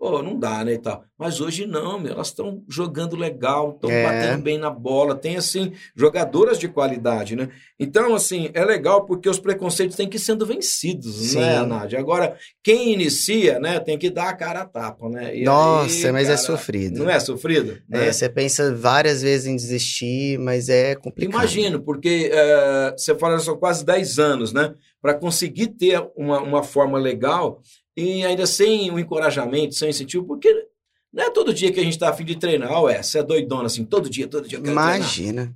[0.02, 1.04] pô, não dá, né, e tal.
[1.16, 4.02] Mas hoje não, meu, elas estão jogando legal, estão É.
[4.02, 7.50] batendo bem na bola, tem, assim, jogadoras de qualidade, né?
[7.78, 11.38] Então, assim, é legal porque os preconceitos têm que ir sendo vencidos, Sim.
[11.38, 12.00] né, Nádia?
[12.00, 15.36] Agora, quem inicia, né, tem que dar a cara a tapa, né?
[15.36, 16.98] E Nossa, aí, mas é cara, sofrido.
[16.98, 17.78] Não é sofrido?
[17.88, 18.08] né?
[18.08, 21.32] É, você pensa várias vezes em desistir, mas é complicado.
[21.32, 24.74] Imagino, porque eh, você fala são quase 10 anos, né?
[25.00, 27.60] Para conseguir ter uma, uma forma legal
[27.96, 30.66] e ainda sem o encorajamento, sem o incentivo, porque
[31.12, 33.66] não é todo dia que a gente tá afim de treinar, ué, você é doidona
[33.66, 34.96] assim, todo dia, todo dia eu quero treinar.
[34.96, 35.55] Imagina.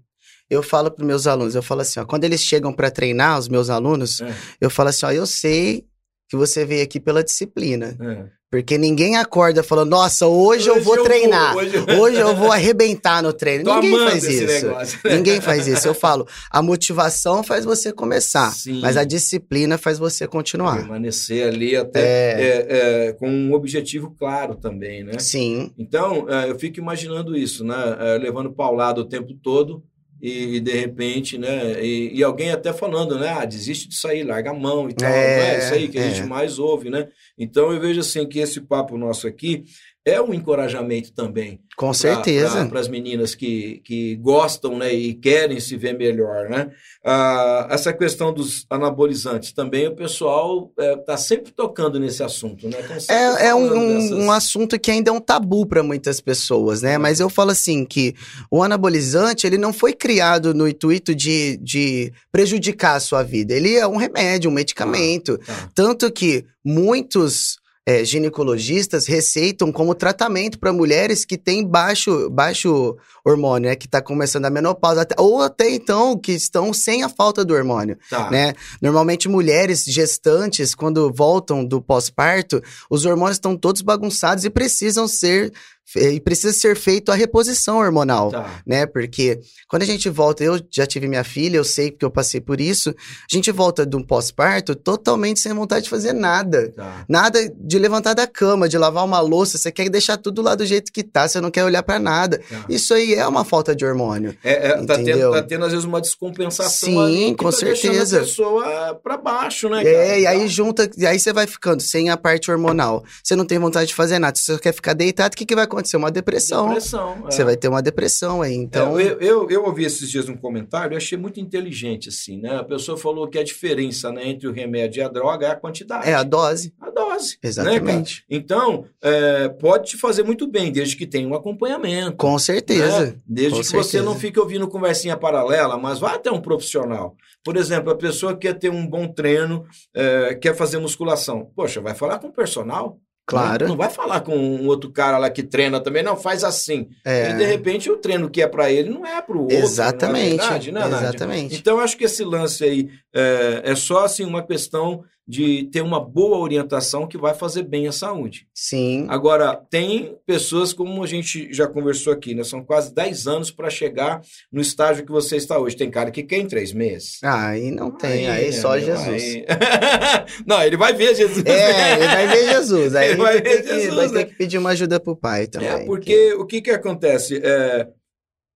[0.49, 3.49] Eu falo para meus alunos, eu falo assim, ó, quando eles chegam para treinar, os
[3.49, 5.85] meus alunos, É, eu falo assim, ó, eu sei
[6.29, 8.36] que você veio aqui pela disciplina, é.
[8.51, 12.53] Porque ninguém acorda falando, nossa, hoje, eu vou vou, treinar, hoje eu- hoje eu vou
[12.53, 13.65] arrebentar no treino.
[13.65, 14.67] Tô ninguém faz isso.
[14.67, 14.99] negócio.
[15.05, 15.87] Ninguém faz isso.
[15.89, 18.81] Eu falo, a motivação faz você começar, Sim.
[18.81, 20.77] mas a disciplina faz você continuar.
[20.79, 25.19] Permanecer ali até É, é, é, com um objetivo claro também, né?
[25.19, 27.75] sim, Então, eh, eu fico imaginando isso, né?
[27.99, 29.83] Eh, Levando paulada o tempo todo
[30.21, 31.85] e, de repente, né?
[31.85, 33.29] E, e alguém até falando, né?
[33.29, 35.09] Ah, desiste disso aí, larga a mão e tal.
[35.09, 36.11] É, não é isso aí que a é.
[36.11, 37.09] gente mais ouve, né?
[37.39, 39.65] Então, eu vejo assim que esse papo nosso aqui
[40.07, 42.65] é um encorajamento também com certeza.
[42.67, 44.95] para as meninas que, que gostam, né?
[44.95, 46.71] E querem se ver melhor, né?
[47.05, 52.79] Ah, essa questão dos anabolizantes também, o pessoal está sempre tocando nesse assunto, né?
[53.11, 56.95] É, é um, dessas- um assunto que ainda é um tabu para muitas pessoas, né?
[56.95, 56.99] É.
[56.99, 58.15] Mas eu falo assim que
[58.51, 63.53] o anabolizante ele não foi criado no intuito de, de prejudicar a sua vida.
[63.53, 65.37] Ele é um remédio, um medicamento.
[65.39, 65.69] Tá.
[65.75, 73.69] Tanto que muitos é, ginecologistas receitam como tratamento para mulheres que têm baixo, baixo hormônio,
[73.71, 73.77] né?
[73.77, 77.55] Que está começando a menopausa, até- ou até então que estão sem a falta do
[77.55, 78.31] hormônio Tá.
[78.31, 78.55] né?
[78.83, 85.53] Normalmente mulheres gestantes, quando voltam do pós-parto, os hormônios estão todos bagunçados e precisam ser
[85.95, 88.31] e precisa ser feito a reposição hormonal.
[88.31, 88.61] Tá.
[88.67, 88.87] Né?
[88.87, 92.41] Porque quando a gente volta, eu já tive minha filha, eu sei porque eu passei
[92.41, 92.91] por isso.
[92.91, 96.73] A gente volta de um pós-parto totalmente sem vontade de fazer nada.
[96.73, 97.05] Tá.
[97.09, 100.67] Nada de levantar da cama, de lavar uma louça, você quer deixar tudo lá do
[100.67, 102.41] jeito que tá, você não quer olhar pra nada.
[102.49, 102.65] tá.
[102.69, 104.37] Isso aí é uma falta de hormônio.
[104.43, 107.57] É, é, tá, tendo, tá tendo, às vezes, uma descompensação Sim, ali que com tá
[107.57, 108.19] certeza.
[108.19, 110.19] a pessoa pra baixo, né, É, cara?
[110.19, 113.05] e aí junta, e aí você vai ficando sem a parte hormonal.
[113.23, 115.65] Você não tem vontade de fazer nada, você quer ficar deitado, o que, que vai
[115.65, 115.76] acontecer?
[115.97, 116.69] Uma depressão.
[116.69, 117.25] Depressão.
[117.27, 117.31] é.
[117.31, 118.99] Você vai ter uma depressão aí, então...
[118.99, 122.57] É, eu, eu, eu ouvi esses dias um comentário e achei muito inteligente, assim, né?
[122.57, 125.57] A pessoa falou que a diferença né, entre o remédio e a droga é a
[125.57, 126.09] quantidade.
[126.09, 127.39] É a dose, a dose.
[127.43, 128.25] Né, exatamente.
[128.29, 132.17] então, é, pode te fazer muito bem, desde que tenha um acompanhamento.
[132.17, 133.07] Com certeza.
[133.07, 133.15] né?
[133.27, 134.05] Desde com que você certeza.
[134.05, 137.17] não fique ouvindo conversinha paralela, mas vá até um profissional.
[137.45, 141.51] Por exemplo, a pessoa quer ter um bom treino, é, quer fazer musculação.
[141.55, 142.99] Poxa, vai falar com o personal.
[143.27, 143.65] Claro.
[143.65, 146.89] Não, não vai falar com um outro cara lá que treina também, não, faz assim.
[147.05, 149.57] É, E de repente o treino que é para ele não é para o outro.
[149.57, 150.37] exatamente.
[150.37, 150.97] Não é verdade, né, Nádia?
[151.09, 151.57] exatamente.
[151.57, 155.81] Então, eu acho que esse lance aí é, é só assim, uma questão de ter
[155.81, 158.47] uma boa orientação que vai fazer bem à saúde.
[158.55, 159.07] Sim.
[159.09, 162.45] Agora, tem pessoas, como a gente já conversou aqui, né?
[162.45, 164.21] São quase 10 anos para chegar
[164.53, 165.75] no estágio que você está hoje.
[165.77, 167.19] Tem cara que quer em três meses.
[167.25, 169.09] Ah, aí não tem, aí, só meu, Jesus.
[169.09, 169.45] aí-
[170.47, 171.45] não, ele vai ver Jesus.
[171.45, 172.95] É, ele vai ver Jesus.
[172.95, 174.13] Aí Ele vai vai, ter ver que, Jesus, vai né?
[174.13, 175.69] ter que pedir uma ajuda pro pai também.
[175.69, 177.41] É, porque o que que acontece?
[177.43, 177.89] É,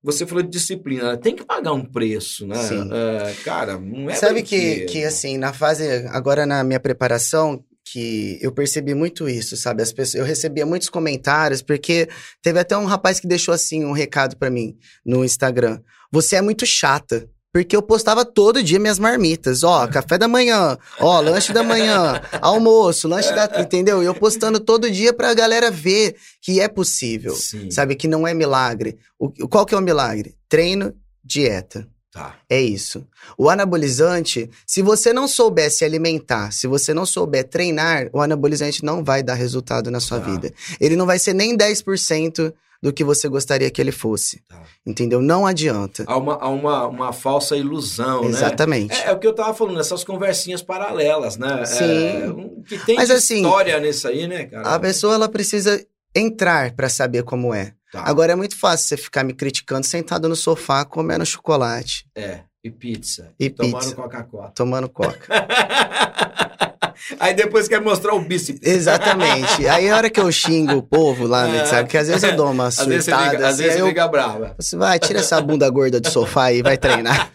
[0.02, 2.56] você falou de disciplina, tem que pagar um preço, né?
[2.56, 2.88] Sim.
[2.92, 8.38] É, cara, não é Sabe que, que, assim, na fase, agora na minha preparação, que
[8.40, 9.82] eu percebi muito isso, sabe?
[9.82, 12.08] As pessoas, eu recebia muitos comentários, porque
[12.42, 15.80] teve até um rapaz que deixou, assim, um recado pra mim no Instagram.
[16.10, 17.28] Você é muito chata.
[17.52, 19.64] Porque eu postava todo dia minhas marmitas.
[19.64, 23.50] Ó, café da manhã, ó, lanche da manhã, almoço, lanche da...
[23.60, 24.02] Entendeu?
[24.02, 27.34] E eu postando todo dia pra galera ver que é possível.
[27.34, 27.96] Sim, Sabe?
[27.96, 28.98] Que não é milagre.
[29.18, 30.34] O, qual que é o milagre?
[30.48, 31.88] Treino, dieta.
[32.12, 32.36] tá.
[32.48, 33.04] É isso.
[33.36, 38.84] O anabolizante, se você não souber se alimentar, se você não souber treinar, o anabolizante
[38.84, 40.30] não vai dar resultado na sua Tá.
[40.30, 40.52] vida.
[40.80, 44.42] Ele não vai ser nem 10% do que você gostaria que ele fosse.
[44.48, 44.62] Tá.
[44.86, 45.20] Entendeu?
[45.20, 46.04] Não adianta.
[46.06, 48.28] Há uma, há uma, uma falsa ilusão, né?
[48.30, 48.94] Exatamente.
[48.94, 51.64] É, é o que eu tava falando, essas conversinhas paralelas, né?
[51.66, 51.84] Sim.
[51.84, 54.74] É, um- que tem Mas assim, história nisso aí, né, cara?
[54.74, 57.74] A pessoa ela precisa entrar pra saber como é.
[57.92, 58.02] Tá.
[58.06, 62.70] Agora é muito fácil você ficar me criticando sentado no sofá comendo chocolate, É, e
[62.70, 63.32] pizza.
[63.38, 63.94] E tomando pizza.
[63.96, 64.52] Coca-Cola.
[64.54, 65.26] tomando coca.
[67.18, 68.60] Aí depois quer mostrar o bíceps.
[68.62, 69.66] Exatamente.
[69.68, 71.88] Aí a hora que eu xingo o povo lá, né, sabe?
[71.88, 73.30] Que às vezes eu dou uma Às vezes você surtada.
[73.30, 74.54] fica, às assim, vezes aí você eu fica brava.
[74.58, 77.30] Você vai, tira essa bunda gorda do sofá aí, vai treinar.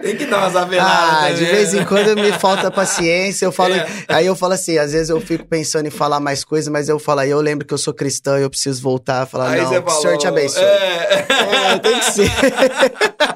[0.00, 0.92] Tem que dar umas aveladas.
[0.92, 1.84] Ah, também, de vez em né?
[1.84, 3.44] quando me falta paciência.
[3.44, 3.86] Eu falo, É.
[4.08, 6.98] aí eu falo assim, às vezes eu fico pensando em falar mais coisas, mas eu
[6.98, 9.84] falo, aí eu lembro que eu sou cristão e eu preciso voltar, falar, Aí não,
[9.84, 10.62] o Senhor te abençoe.
[10.62, 11.26] É.
[11.72, 12.30] É, tem que ser.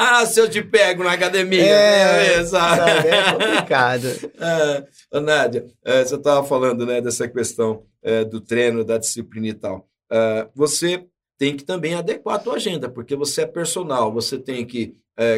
[0.00, 1.60] Ah, se eu te pego na academia.
[1.60, 2.50] É, beleza.
[2.50, 4.06] sabe, é complicado.
[5.10, 9.54] É, Nádia, é, você estava falando né, dessa questão é, do treino, da disciplina e
[9.54, 9.88] tal.
[10.10, 11.04] É, você
[11.36, 14.96] tem que também adequar a tua agenda, porque você é personal, você tem que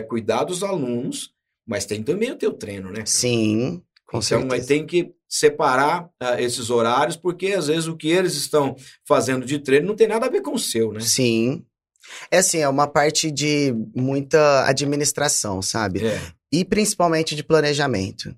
[0.09, 1.31] cuidar dos alunos,
[1.67, 3.03] mas tem também o teu treino, né?
[3.07, 4.69] Sim, com então, mas certeza.
[4.69, 9.59] tem que separar ah, esses horários, porque às vezes o que eles estão fazendo de
[9.59, 11.01] treino não tem nada a ver com o seu, né?
[11.01, 11.65] Sim.
[12.31, 16.07] É assim, é uma parte de muita administração, sabe?
[16.07, 16.21] É.
[16.53, 18.35] E principalmente de planejamento.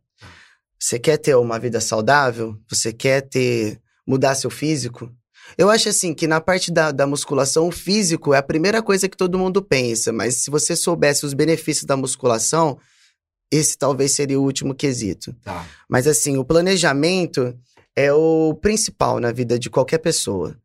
[0.79, 2.57] Você quer ter uma vida saudável?
[2.69, 5.11] Você quer ter mudar seu físico?
[5.57, 9.09] Eu acho assim que na parte da, da musculação, o físico é a primeira coisa
[9.09, 12.79] que todo mundo pensa, mas se você soubesse os benefícios da musculação,
[13.51, 15.35] esse talvez seria o último quesito.
[15.45, 15.67] Tá.
[15.89, 17.57] Mas assim, o planejamento
[17.95, 20.57] é o principal na vida de qualquer pessoa.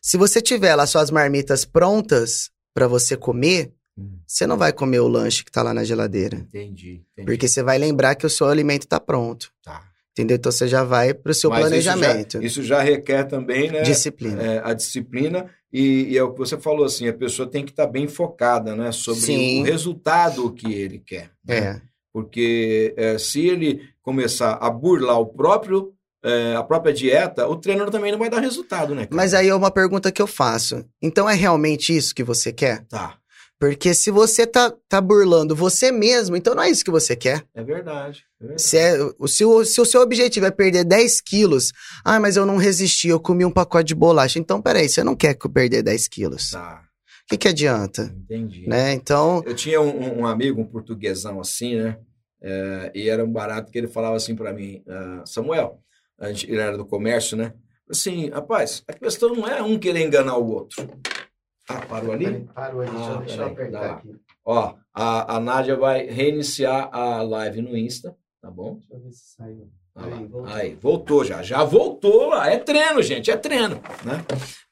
[0.00, 4.18] Se você tiver lá suas marmitas prontas para você comer, Hum.
[4.26, 6.36] você não vai comer o lanche que tá lá na geladeira.
[6.38, 7.04] Entendi.
[7.12, 7.26] entendi.
[7.26, 9.52] Porque você vai lembrar que o seu alimento tá pronto.
[9.62, 9.82] Tá.
[10.10, 10.36] Entendeu?
[10.36, 12.34] Então você já vai pro seu Mas planejamento.
[12.38, 13.82] Isso já, isso já requer também, né?
[13.82, 14.42] Disciplina.
[14.42, 17.70] é, a disciplina e, e é o que você falou assim, a pessoa tem que
[17.70, 19.62] estar bem focada, né, sobre Sim.
[19.62, 21.30] o resultado que ele quer.
[21.46, 21.56] né?
[21.56, 21.80] É.
[22.12, 25.92] Porque é, se ele começar a burlar o próprio
[26.24, 29.04] é, a própria dieta, o treino também não vai dar resultado, né?
[29.06, 29.14] cara?
[29.16, 30.84] Mas aí é uma pergunta que eu faço.
[31.02, 32.84] Então é realmente isso que você quer?
[32.88, 33.16] tá,
[33.60, 37.44] Porque se você tá, tá burlando você mesmo, então não é isso que você quer.
[37.54, 38.24] é verdade.
[38.40, 38.62] é verdade.
[38.62, 41.72] Se, é, o- se, o, se o seu objetivo é perder 10 quilos,
[42.04, 44.38] ah, mas eu não resisti, eu comi um pacote de bolacha.
[44.38, 46.50] Então, peraí, você não quer que eu perder 10 quilos.
[46.50, 46.82] Tá,
[47.24, 48.12] O que, que adianta?
[48.16, 48.68] entendi.
[48.68, 48.92] Né?
[48.92, 51.96] Então, Eu tinha um, um- amigo, um portuguesão assim, né?
[52.42, 55.78] É, e era um barato que ele falava assim pra mim, ah, Samuel,
[56.18, 57.52] a gente, ele era do comércio, né?
[57.90, 60.88] Assim, rapaz, a questão não é um querer enganar o outro.
[61.68, 62.46] Ah, parou ali?
[62.54, 64.14] Parou ali, deixa eu- deixa eu apertar aqui.
[64.44, 68.74] Ó, a, a Nádia vai reiniciar a live no Insta, tá bom?
[68.74, 69.68] Deixa eu ver se saiu.
[69.96, 70.04] Lá.
[70.06, 70.46] Aí, voltou.
[70.54, 71.42] Aí, voltou já.
[71.42, 72.50] Já voltou lá.
[72.50, 74.24] É treino, gente, é treino, né?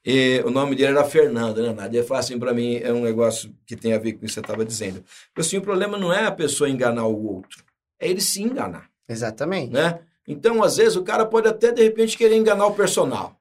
[0.05, 1.99] E o nome dele era Fernando, né, Nádia?
[2.01, 4.33] Ele falou assim pra mim, é um negócio que tem a ver com o que
[4.33, 5.03] você estava dizendo.
[5.37, 7.63] Assim, o problema não é a pessoa enganar o outro,
[8.01, 9.73] é ele se enganar, Exatamente.
[9.73, 10.01] né?
[10.27, 13.37] Então, às vezes, o cara pode até, de repente, querer enganar o personal.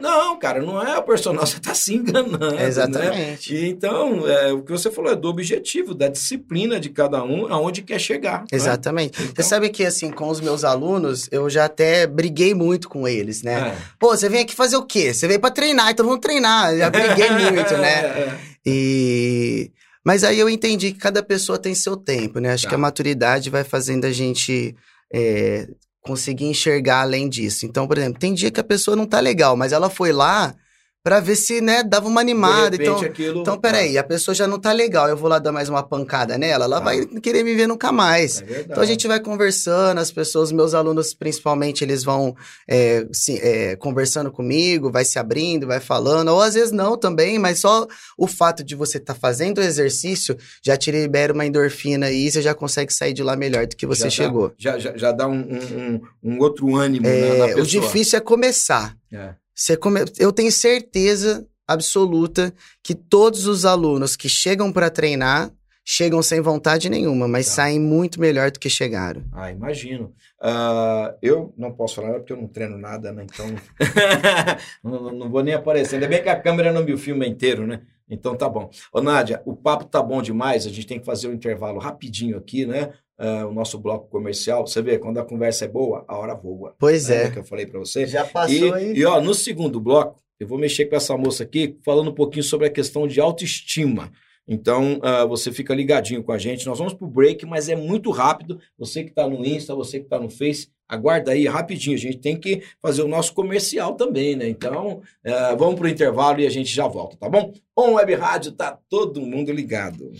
[0.00, 2.54] Não, cara, não é o personal, você está se enganando.
[2.54, 2.64] Né?
[2.66, 3.54] Exatamente.
[3.54, 7.52] E então, é, o que você falou é do objetivo, da disciplina de cada um,
[7.52, 8.40] aonde quer chegar.
[8.42, 8.46] né?
[8.50, 9.20] Exatamente.
[9.22, 13.06] Então- Você sabe que, assim, com os meus alunos, eu já até briguei muito com
[13.06, 13.74] eles, né?
[13.76, 13.76] É.
[13.98, 15.12] Pô, você vem aqui fazer o quê?
[15.12, 16.74] Você veio pra treinar, então vamos treinar.
[16.78, 18.00] Já briguei muito, né?
[18.06, 19.70] É, E...
[20.02, 22.54] Mas aí eu entendi que cada pessoa tem seu tempo, né?
[22.54, 22.70] Acho Tá.
[22.70, 24.74] que a maturidade vai fazendo a gente
[25.12, 25.68] é,
[26.00, 27.66] conseguir enxergar além disso.
[27.66, 30.54] Então, por exemplo, tem dia que a pessoa não tá legal, mas ela foi lá
[31.02, 32.76] pra ver se, né, dava uma animada.
[32.76, 33.40] Repente, Então, aquilo...
[33.40, 36.36] então, peraí, a pessoa já não tá legal, eu vou lá dar mais uma pancada
[36.36, 36.84] nela, ela Tá.
[36.84, 38.42] vai querer me ver nunca mais.
[38.42, 38.60] É.
[38.68, 42.34] Então a gente vai conversando, as pessoas, meus alunos principalmente, eles vão
[42.68, 47.38] é, se- é, conversando comigo, vai se abrindo, vai falando, ou às vezes não também,
[47.38, 47.86] mas só
[48.18, 52.42] o fato de você estar fazendo o exercício já te libera uma endorfina e você
[52.42, 54.52] já consegue sair de lá melhor do que você Já dá- chegou.
[54.58, 57.62] já, já, já dá um, um, um- um outro ânimo na, na É, pessoa.
[57.62, 58.94] o difícil é começar.
[59.12, 59.30] É.
[59.60, 60.00] Você come...
[60.18, 62.50] Eu tenho certeza absoluta
[62.82, 65.52] que todos os alunos que chegam para treinar
[65.84, 67.52] chegam sem vontade nenhuma, mas Tá.
[67.56, 69.22] saem muito melhor do que chegaram.
[69.32, 70.14] Ah, imagino.
[70.40, 73.26] Ah, eu não posso falar porque eu não treino nada, né?
[73.30, 73.46] Então.
[74.82, 75.96] não, não- não vou nem aparecer.
[75.96, 77.82] Ainda bem que a câmera não me filma inteiro, né?
[78.08, 78.70] Então tá bom.
[78.92, 80.66] Ô, Nádia, o papo tá bom demais.
[80.66, 82.92] A gente tem que fazer um intervalo rapidinho aqui, né?
[83.22, 84.66] Ah, o nosso bloco comercial.
[84.66, 86.74] Você vê, quando a conversa é boa, a hora voa.
[86.78, 87.30] Pois Lembra é.
[87.30, 88.06] que eu falei pra você?
[88.06, 88.24] Já
[88.94, 92.14] E, e, ó, no segundo bloco, eu vou mexer com essa moça aqui, falando um
[92.14, 94.10] pouquinho sobre a questão de autoestima.
[94.48, 96.66] Então, ah, você fica ligadinho com a gente.
[96.66, 98.58] Nós vamos pro break, mas é muito rápido.
[98.78, 101.96] Você que está no Insta, você que está no Face, aguarda aí rapidinho.
[101.96, 104.48] A gente tem que fazer o nosso comercial também, né?
[104.48, 107.52] Então, ah, vamos pro intervalo e a gente já volta, tá bom?
[107.76, 110.10] On Web Rádio, tá todo mundo ligado.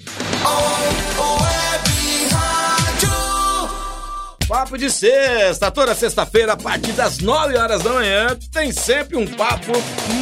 [4.51, 9.25] Papo de sexta, toda sexta-feira, a partir das 9 horas da manhã, tem sempre um
[9.25, 9.71] papo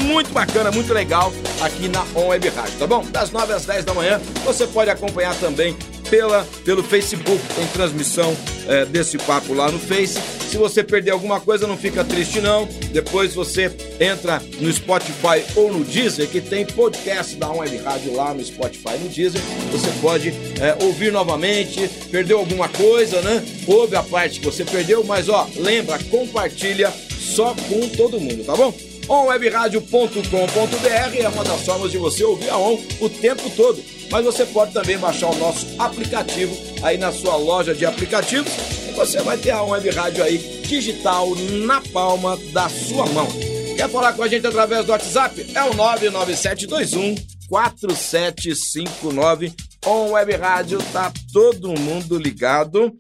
[0.03, 3.03] muito bacana, muito legal aqui na On Web Rádio, tá bom?
[3.07, 5.75] Das 9 às 10 da manhã, você pode acompanhar também
[6.11, 10.18] pela, pelo Facebook, tem transmissão é, desse papo lá no Face.
[10.49, 12.66] Se você perder alguma coisa, não fica triste não.
[12.90, 18.33] Depois você entra no Spotify ou no Deezer, que tem podcast da Web Rádio lá
[18.33, 19.40] no Spotify no Deezer.
[19.71, 23.44] Você pode é, ouvir novamente, perdeu alguma coisa, né?
[23.66, 28.57] Ouve a parte que você perdeu, mas ó, lembra, compartilha só com todo mundo, tá
[28.57, 28.73] bom?
[29.09, 33.83] onwebradio.com.br é uma das formas de você ouvir a ON o tempo todo.
[34.11, 38.53] Mas você pode também baixar o nosso aplicativo aí na sua loja de aplicativos
[38.88, 41.29] e você vai ter a Web Rádio aí digital
[41.66, 43.29] na palma da sua mão.
[43.77, 45.53] Quer falar com a gente através do WhatsApp?
[45.55, 47.14] É o 99721
[47.49, 49.53] 4759.
[49.87, 52.92] On Web Rádio, tá todo mundo ligado.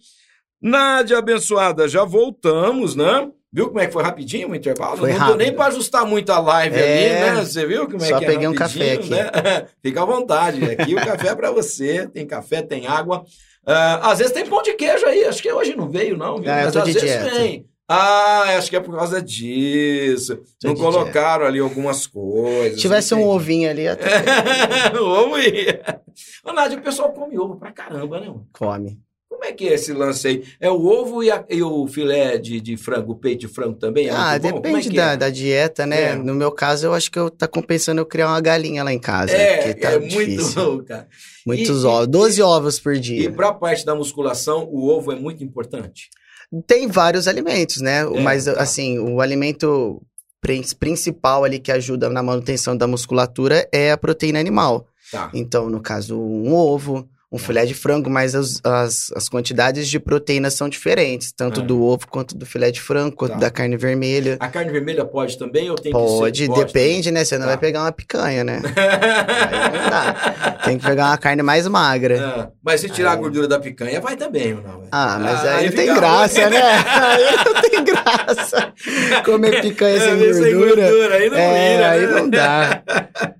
[0.60, 3.28] Nádia abençoada, já voltamos, né?
[3.52, 4.98] Viu como é que foi rapidinho o intervalo?
[4.98, 5.36] Foi não rápido.
[5.38, 7.44] deu nem pra ajustar muito a live É, ali, né?
[7.44, 9.08] Você viu como é só que é peguei um café aqui.
[9.10, 9.26] Né?
[9.82, 10.62] Fica à vontade.
[10.64, 12.06] Aqui o café é pra você.
[12.08, 13.24] Tem café, tem água.
[13.66, 15.24] Ah, às vezes tem pão de queijo aí.
[15.24, 16.38] Acho que hoje não veio, não.
[16.40, 16.50] Viu?
[16.52, 17.30] Ah, Mas às vezes dieta.
[17.30, 17.66] vem.
[17.90, 20.38] Ah, acho que é por causa disso.
[20.62, 22.74] Não colocaram ali algumas coisas.
[22.74, 24.08] Se tivesse um ovinho ali, até
[25.00, 26.02] ovo ia.
[26.44, 28.30] Ô, Nádia, o pessoal come ovo pra caramba, né?
[28.52, 28.98] come.
[29.38, 30.42] Como é que é esse lance aí?
[30.58, 33.74] É o ovo e, a- e o filé de, de frango, o peito de frango
[33.74, 34.08] também?
[34.08, 35.16] É ah, muito é depende que da, é?
[35.16, 36.02] da dieta, né?
[36.10, 36.14] É.
[36.16, 38.98] No meu caso, eu acho que eu tá compensando eu criar uma galinha lá em
[38.98, 39.30] casa.
[39.32, 40.54] É, porque tá é muito difícil.
[40.78, 41.06] bom, cara.
[41.46, 42.08] Muitos E- ovos.
[42.08, 43.30] 12 ovos por E dia.
[43.32, 46.08] para a parte da musculação, o ovo é muito importante.
[46.66, 48.00] Tem vários alimentos, né?
[48.00, 48.52] É, Mas, tá.
[48.54, 50.02] assim, o alimento
[50.40, 54.86] prin- principal ali que ajuda na manutenção da musculatura é a proteína animal.
[55.12, 55.30] Tá.
[55.32, 60.00] Então, no caso, um ovo, um filé de frango, mas as, as, as quantidades de
[60.00, 61.62] proteína são diferentes, tanto É.
[61.62, 63.38] do ovo quanto do filé de frango, quanto Tá.
[63.38, 64.38] da carne vermelha.
[64.40, 66.64] A carne vermelha pode também ou tem Pode, que ser?
[66.64, 67.24] depende, né?
[67.24, 67.50] Você não Tá.
[67.52, 68.62] vai pegar uma picanha, né?
[68.74, 70.58] Aí não dá.
[70.64, 72.18] Tem que pegar uma carne mais magra.
[72.24, 74.84] Ah, mas se tirar a Aí- gordura da picanha, vai também, não?
[74.90, 76.62] Ah, mas aí, não fica tem graça, né?
[76.62, 78.72] Aí não tem graça.
[79.24, 80.82] Comer picanha sem É, sem gordura.
[80.88, 82.12] gordura, aí não é, vira, aí né?
[82.20, 82.82] não dá.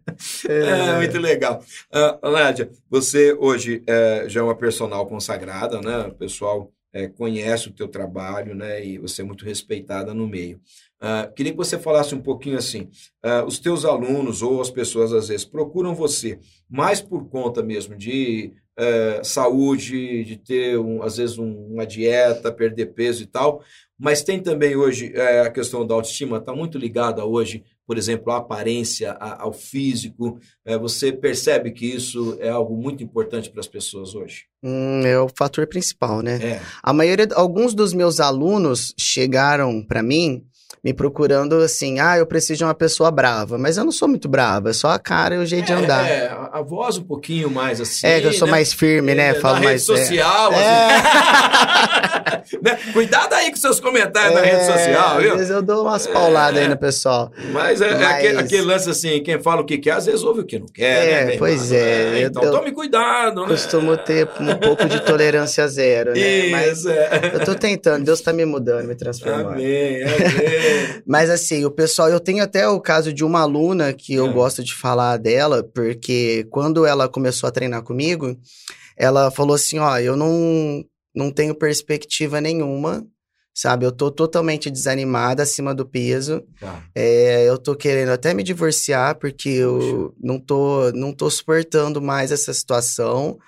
[0.49, 1.63] É, muito legal.
[1.93, 5.99] Ah, Nádia, você hoje é, já é uma personal consagrada, né?
[6.09, 8.85] O pessoal é, conhece o teu trabalho, né?
[8.85, 10.61] E você é muito respeitada no meio.
[11.01, 12.89] Ah, queria que você falasse um pouquinho assim,
[13.23, 16.39] ah, os teus alunos ou as pessoas às vezes procuram você
[16.69, 22.53] mais por conta mesmo de eh, saúde, de ter um, às vezes um- uma dieta,
[22.53, 23.61] perder peso e tal,
[23.99, 28.31] mas tem também hoje eh, a questão da autoestima, está muito ligada hoje, por exemplo,
[28.33, 30.39] à aparência, a- ao físico.
[30.65, 34.45] Eh, você percebe que isso é algo muito importante para as pessoas hoje?
[34.63, 36.39] Hum, é o fator principal, né?
[36.43, 36.61] É.
[36.83, 40.45] A maioria, alguns dos meus alunos chegaram pra mim
[40.85, 44.29] me procurando assim, ah, eu preciso de uma pessoa brava, mas eu não sou muito
[44.29, 46.07] brava, é só a cara e o jeito de andar.
[46.09, 48.07] É, a, voz um pouquinho mais assim.
[48.07, 48.53] É, que eu sou né?
[48.53, 49.31] mais firme, né?
[49.31, 49.89] É, Falo na mais.
[49.89, 50.05] rede é.
[50.05, 51.89] social, assim.
[52.63, 52.79] Né?
[52.93, 55.37] Cuidado aí com seus comentários na rede É, social, Às viu?
[55.37, 57.31] vezes eu dou umas pauladas aí no pessoal.
[57.53, 60.23] Mas é, é Mas- aquele, aquele lance assim, quem fala o que quer, às vezes
[60.23, 61.37] ouve o que não quer, É, né?
[61.37, 61.87] pois irmão?
[61.89, 63.49] é, eu- Então eu tome cuidado, né?
[63.49, 66.49] Costumo ter um pouco de tolerância zero, né?
[66.51, 67.33] Mas Isso, é.
[67.35, 69.53] eu tô tentando, Deus tá me mudando, me transformando.
[69.53, 70.58] Amém, amém.
[71.07, 74.33] Mas assim, o pessoal, eu tenho até o caso de uma aluna que eu É.
[74.33, 78.37] gosto de falar dela, porque quando ela começou a treinar comigo,
[78.97, 83.07] ela falou assim: ó, eu não, não tenho perspectiva nenhuma,
[83.55, 83.85] sabe?
[83.87, 86.43] Eu tô totalmente desanimada acima do peso.
[86.61, 86.83] Tá.
[86.95, 92.31] É, eu tô querendo até me divorciar, porque eu não tô, não tô suportando mais
[92.33, 93.39] essa situação.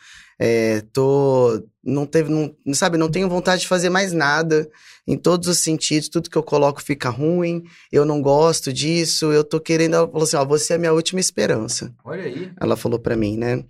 [0.42, 1.62] É, tô.
[1.84, 2.30] Não teve.
[2.30, 4.66] Não, sabe, não tenho vontade de fazer mais nada
[5.06, 6.08] em todos os sentidos.
[6.08, 7.62] Tudo que eu coloco fica ruim.
[7.90, 9.32] Eu não gosto disso.
[9.32, 9.94] Eu tô querendo.
[9.96, 11.92] Ela falou assim: ó, você é a minha última esperança.
[12.04, 12.50] Olha aí.
[12.60, 13.64] Ela falou pra mim, né?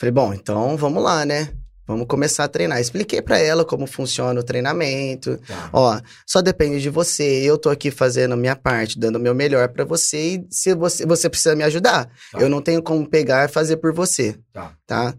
[0.00, 1.52] Falei, bom, então vamos lá, né?
[1.86, 2.78] Vamos começar a treinar.
[2.80, 5.38] Expliquei pra ela como funciona o treinamento.
[5.38, 5.70] Tá.
[5.72, 7.24] Ó, só depende de você.
[7.24, 10.74] Eu tô aqui fazendo a minha parte, dando o meu melhor pra você e se
[10.74, 12.10] você, você precisa me ajudar.
[12.30, 12.38] Tá.
[12.40, 14.74] Eu não tenho como pegar e fazer por você, Tá.
[14.86, 15.14] tá?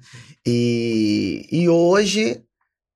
[0.45, 2.39] E, e hoje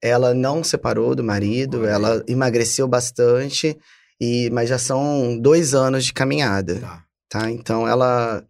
[0.04, 3.78] ela não separou do marido, ela emagreceu bastante,
[4.20, 7.04] e mas já são dois anos de caminhada, Tá.
[7.30, 7.50] tá?
[7.52, 8.44] Então ela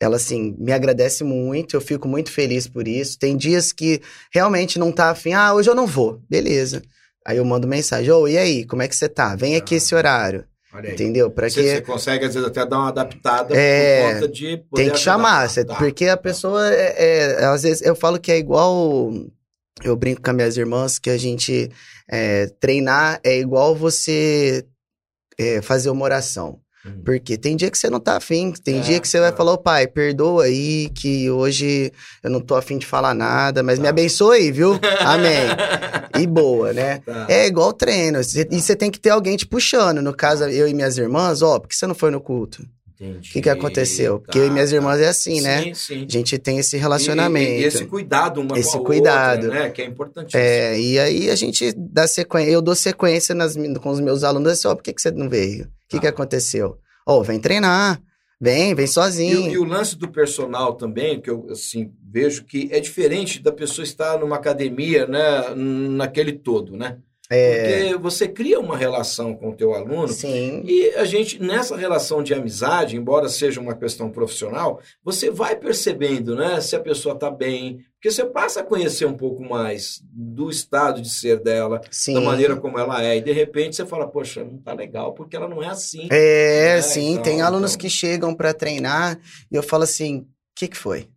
[0.00, 3.18] ela assim me agradece muito, eu fico muito feliz por isso.
[3.18, 4.00] Tem dias que
[4.32, 6.82] realmente não tá afim, ah, hoje eu não vou, beleza.
[7.26, 9.34] Aí eu mando mensagem, ô, e aí, como é que você tá?
[9.36, 9.76] Vem aqui Ah.
[9.78, 10.44] esse horário,
[10.92, 11.28] entendeu?
[11.30, 14.62] Para Você, você que consegue, às vezes, até dar uma adaptada É, por conta de
[14.74, 15.74] tem que chamar, Tá.
[15.74, 16.94] porque a pessoa é,
[17.40, 19.12] é- às vezes eu falo que é igual
[19.84, 21.70] eu brinco com as minhas irmãs que a gente
[22.10, 24.64] É, treinar é igual você
[25.38, 26.58] é, fazer uma oração.
[26.86, 27.02] Hum.
[27.04, 29.32] Porque tem dia que você não tá afim, tem É, dia que você vai é.
[29.32, 33.78] falar, ô pai, perdoa aí, que hoje eu não tô afim de falar nada, mas
[33.78, 33.90] me Tá.
[33.90, 34.78] abençoa aí, viu?
[35.04, 35.48] Amém.
[36.18, 37.00] E boa, né?
[37.04, 37.26] Tá.
[37.28, 40.00] É igual treino, e você tem que ter alguém te puxando.
[40.00, 42.64] No caso, eu e minhas irmãs, ó, por que você não foi no culto?
[43.00, 43.28] Entendi.
[43.28, 44.18] O que que aconteceu?
[44.18, 44.76] Porque Tá, eu e minhas tá.
[44.76, 45.62] irmãs é assim, né?
[45.62, 46.04] Sim, sim.
[46.08, 47.60] A gente tem esse E- relacionamento.
[47.60, 49.44] E, esse cuidado uma Esse com a cuidado.
[49.46, 49.70] outra, né?
[49.70, 50.40] Que é importantíssimo.
[50.42, 54.50] É, e aí a gente dá sequência, eu dou sequência nas, com os meus alunos,
[54.52, 55.64] assim, ó, por que, que você não veio?
[55.64, 56.00] O que, Tá.
[56.00, 56.76] que aconteceu?
[57.06, 58.00] Ó, vem treinar,
[58.40, 59.48] vem, vem E, sozinho.
[59.50, 63.84] e o lance do personal também, que eu assim, vejo que é diferente da pessoa
[63.84, 66.98] estar numa academia, né, naquele todo, né?
[67.30, 71.76] É, Porque você cria uma relação com o teu aluno sim, e a gente, nessa
[71.76, 77.14] relação de amizade, embora seja uma questão profissional, você vai percebendo, né, se a pessoa
[77.14, 81.82] está bem, porque você passa a conhecer um pouco mais do estado de ser dela,
[81.90, 82.14] sim.
[82.14, 85.36] da maneira como ela é, e de repente você fala, poxa, não tá legal, porque
[85.36, 86.08] ela não é assim.
[86.10, 86.82] É, né?
[86.82, 87.80] sim, Então, tem alunos então.
[87.80, 89.20] que chegam pra treinar
[89.52, 90.26] e eu falo assim, o
[90.56, 91.08] que que foi?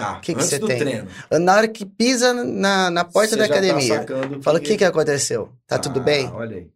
[0.00, 0.78] Tá, que que antes você tem?
[0.78, 1.08] treino.
[1.40, 4.76] Na hora que pisa na, na porta Você da tá academia, sacando fala, o que
[4.76, 5.50] que aconteceu?
[5.66, 6.28] Tá tudo Ah, bem?
[6.32, 6.66] Olha aí.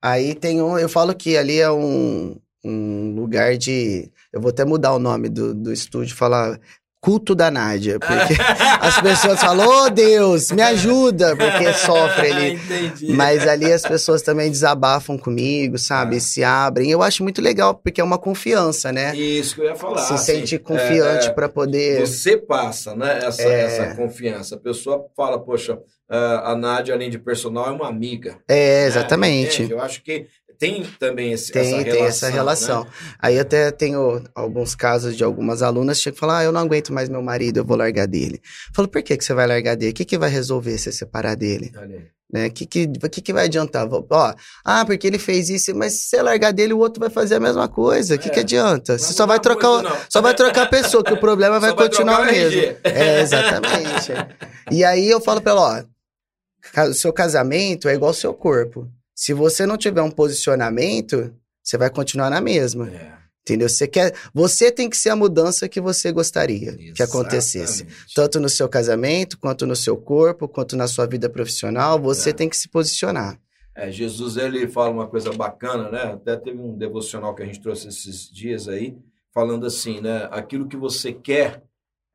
[0.00, 4.64] Aí tem um, eu falo que ali é um, um lugar de, eu vou até
[4.64, 6.58] mudar o nome do, do estúdio, falar
[7.00, 8.34] culto da Nádia, porque
[8.80, 12.54] as pessoas falam, oh Deus, me ajuda, porque sofre ali.
[12.54, 13.12] Entendi.
[13.12, 16.16] Mas ali as pessoas também desabafam comigo, sabe?
[16.16, 16.20] Ah.
[16.20, 16.90] Se abrem.
[16.90, 19.14] Eu acho muito legal, porque é uma confiança, né?
[19.16, 19.98] Isso que eu ia falar.
[19.98, 22.00] Se assim, sente confiante é, pra poder.
[22.00, 23.60] Você passa, né, essa, É.
[23.62, 24.56] essa confiança.
[24.56, 25.78] A pessoa fala, poxa,
[26.10, 28.38] ah, a Nádia, além de personal, é uma amiga.
[28.48, 28.86] É, né?
[28.86, 29.62] exatamente.
[29.62, 29.72] Entende?
[29.72, 30.26] Eu acho que
[30.58, 31.92] tem também esse, Tem, essa relação.
[31.98, 32.84] tem essa relação.
[32.84, 32.90] né?
[33.20, 37.08] Aí até tenho alguns casos de algumas alunas que falam: Ah, eu não aguento mais
[37.08, 38.40] meu marido, eu vou largar dele.
[38.68, 39.92] Eu falo, por que, que você vai largar dele?
[39.92, 41.72] O que, que vai resolver você separar dele?
[41.76, 42.06] Olha aí.
[42.30, 42.46] Né?
[42.48, 43.88] O que, que, que, que vai adiantar?
[43.90, 47.36] Ó, ah, porque ele fez isso, mas se você largar dele, o outro vai fazer
[47.36, 48.16] a mesma coisa.
[48.16, 48.32] O que, É.
[48.32, 48.92] que adianta?
[48.92, 49.70] Não Você vai só vai trocar.
[49.70, 49.96] o-.
[50.10, 52.60] Só vai trocar a pessoa, que o problema vai vai continuar o o mesmo.
[52.60, 52.76] RG.
[52.84, 54.12] É, exatamente.
[54.70, 55.86] E aí eu falo pra ela,
[56.76, 58.86] ó, o seu casamento é igual ao seu corpo.
[59.20, 62.88] Se você não tiver um posicionamento, você vai continuar na mesma.
[62.88, 63.68] É, Entendeu?
[63.68, 67.82] Você quer, você tem que ser a mudança que você gostaria que acontecesse.
[67.82, 68.14] exatamente.
[68.14, 72.32] Tanto no seu casamento, quanto no seu corpo, quanto na sua vida profissional, você É.
[72.32, 73.36] tem que se posicionar.
[73.74, 76.02] É, Jesus ele fala uma coisa bacana, né?
[76.12, 78.96] Até teve um devocional que a gente trouxe esses dias aí,
[79.34, 80.28] falando assim, né?
[80.30, 81.64] Aquilo que você quer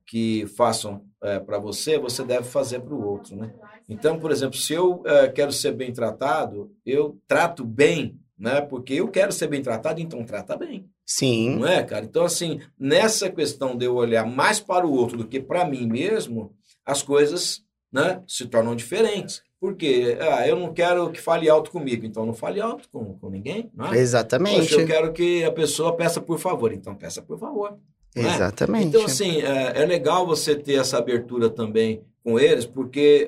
[0.07, 1.03] que façam
[1.45, 3.53] para você, você deve fazer para o outro, né?
[3.93, 8.59] Então, por exemplo, se eu eh, quero ser bem tratado, eu trato bem, né?
[8.61, 11.57] Porque eu quero ser bem tratado, então trata bem, Sim.
[11.57, 12.03] não é, cara?
[12.03, 15.87] Então, assim, nessa questão de eu olhar mais para o outro do que para mim
[15.87, 16.53] mesmo,
[16.85, 19.41] as coisas, né, se tornam diferentes.
[19.59, 23.29] Porque ah, eu não quero que fale alto comigo, então não fale alto com, com
[23.29, 23.97] ninguém, é?
[23.97, 24.59] Exatamente.
[24.59, 27.77] Poxa, eu quero que a pessoa peça por favor, então peça por favor.
[28.13, 28.19] é?
[28.19, 28.87] Exatamente.
[28.87, 33.25] Então, assim, é, é legal você ter essa abertura também com eles, porque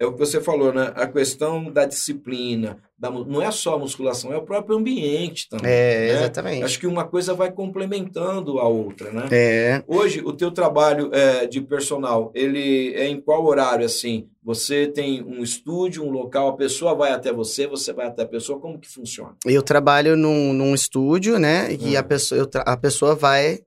[0.00, 0.92] é, o que você falou, né?
[0.94, 5.70] A questão da disciplina, da não é só a musculação, é o próprio ambiente também.
[5.70, 6.12] é, né?
[6.14, 6.64] exatamente.
[6.64, 9.28] Acho que uma coisa vai complementando a outra, né?
[9.30, 9.82] É.
[9.86, 14.28] Hoje, o teu trabalho é, de personal, ele é em qual horário, assim?
[14.42, 18.26] Você tem um estúdio, um local, a pessoa vai até você, você vai até a
[18.26, 19.34] pessoa, como que funciona?
[19.44, 21.72] Eu trabalho num, num estúdio, né?
[21.72, 21.98] E Hum.
[21.98, 23.60] a, pessoa, eu a pessoa vai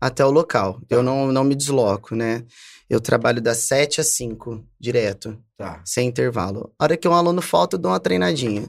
[0.00, 0.80] até o local.
[0.88, 2.44] Eu não, não me desloco, né?
[2.88, 5.80] Eu trabalho das 7 às 5, direto, Tá.
[5.84, 6.72] sem intervalo.
[6.78, 8.68] A hora que um aluno falta, eu dou uma treinadinha.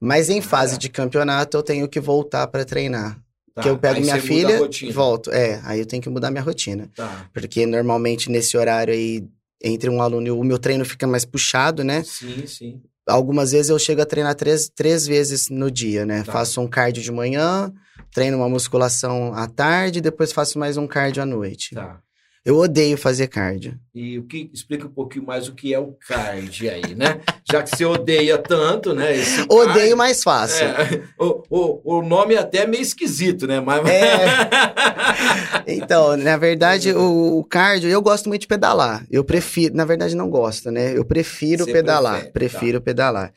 [0.00, 0.78] Mas em fase É.
[0.78, 3.18] de campeonato, eu tenho que voltar para treinar.
[3.54, 3.60] tá.
[3.60, 5.30] que eu pego Aí minha filha e volto.
[5.30, 6.88] É, aí eu tenho que mudar minha rotina.
[6.96, 7.28] Tá.
[7.34, 9.28] Porque normalmente nesse horário aí,
[9.62, 12.02] entre um aluno e o meu treino fica mais puxado, né?
[12.02, 12.80] Sim, sim.
[13.06, 16.22] Algumas vezes eu chego a treinar três, três vezes no dia, né?
[16.22, 16.32] Tá.
[16.32, 17.70] Faço um cardio de manhã,
[18.12, 21.74] treino uma musculação à tarde, depois faço mais um cardio à noite.
[21.74, 22.00] Tá.
[22.44, 23.78] Eu odeio fazer cardio.
[23.94, 27.20] E o que explica um pouquinho mais o que é o card aí, né?
[27.48, 29.12] Já que você odeia tanto, né?
[29.48, 30.60] Odeio, card, mas faço.
[30.64, 33.60] é, o, o, o nome é até meio esquisito, né?
[33.60, 33.82] Mas
[35.68, 39.06] Então, na verdade, o, o cardio, eu gosto muito de pedalar.
[39.08, 40.98] Eu prefiro, na verdade, não gosto, né?
[40.98, 42.12] Eu prefiro Você pedalar.
[42.12, 42.32] prefere, tá.
[42.32, 43.32] prefiro pedalar.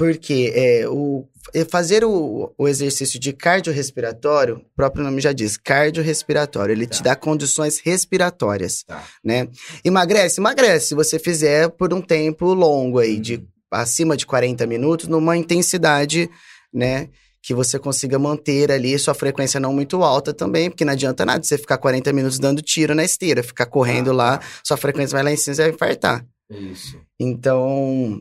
[0.00, 5.58] Porque é, o, é, fazer o, o exercício de cardiorrespiratório, o próprio nome já diz,
[5.58, 7.10] cardiorrespiratório, ele te Tá.
[7.10, 9.04] dá condições respiratórias, Tá.
[9.22, 9.46] né?
[9.84, 10.40] Emagrece?
[10.40, 13.46] Emagrece, se você fizer por um tempo longo aí, de Uhum.
[13.72, 16.30] acima de 40 minutos, numa intensidade,
[16.72, 17.08] né?
[17.42, 21.42] Que você consiga manter ali sua frequência não muito alta também, porque não adianta nada
[21.44, 24.46] você ficar 40 minutos dando tiro na esteira, ficar correndo Ah, lá, tá.
[24.64, 26.24] sua frequência vai lá em cima e vai infartar.
[26.50, 26.98] Isso.
[27.18, 28.20] Então,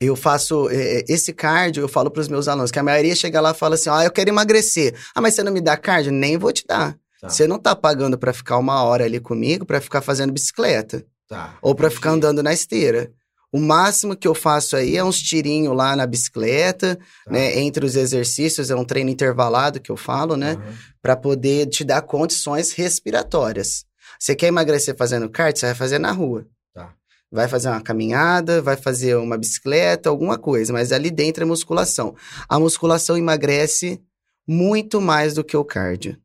[0.00, 3.40] Eu faço é, esse cardio, eu falo para os meus alunos, que a maioria chega
[3.40, 4.94] lá e fala assim: ah, eu quero emagrecer.
[5.14, 6.10] Ah, mas você não me dá cardio?
[6.10, 6.96] Nem vou te dar.
[7.20, 7.28] Tá.
[7.28, 11.54] Você não tá pagando para ficar uma hora ali comigo para ficar fazendo bicicleta Tá.
[11.60, 13.10] ou para ficar andando na esteira.
[13.52, 17.30] O máximo que eu faço aí é uns tirinhos lá na bicicleta, Tá.
[17.32, 17.58] né?
[17.58, 20.52] Entre os exercícios, é um treino intervalado que eu falo, né?
[20.52, 20.74] Aham.
[21.02, 23.84] Para poder te dar condições respiratórias.
[24.18, 26.46] Você quer emagrecer fazendo kart, você vai fazer na rua.
[27.32, 32.14] Vai fazer uma caminhada, vai fazer uma bicicleta, alguma coisa, mas ali dentro é musculação.
[32.48, 34.00] A musculação emagrece
[34.46, 36.16] muito mais do que o cardio.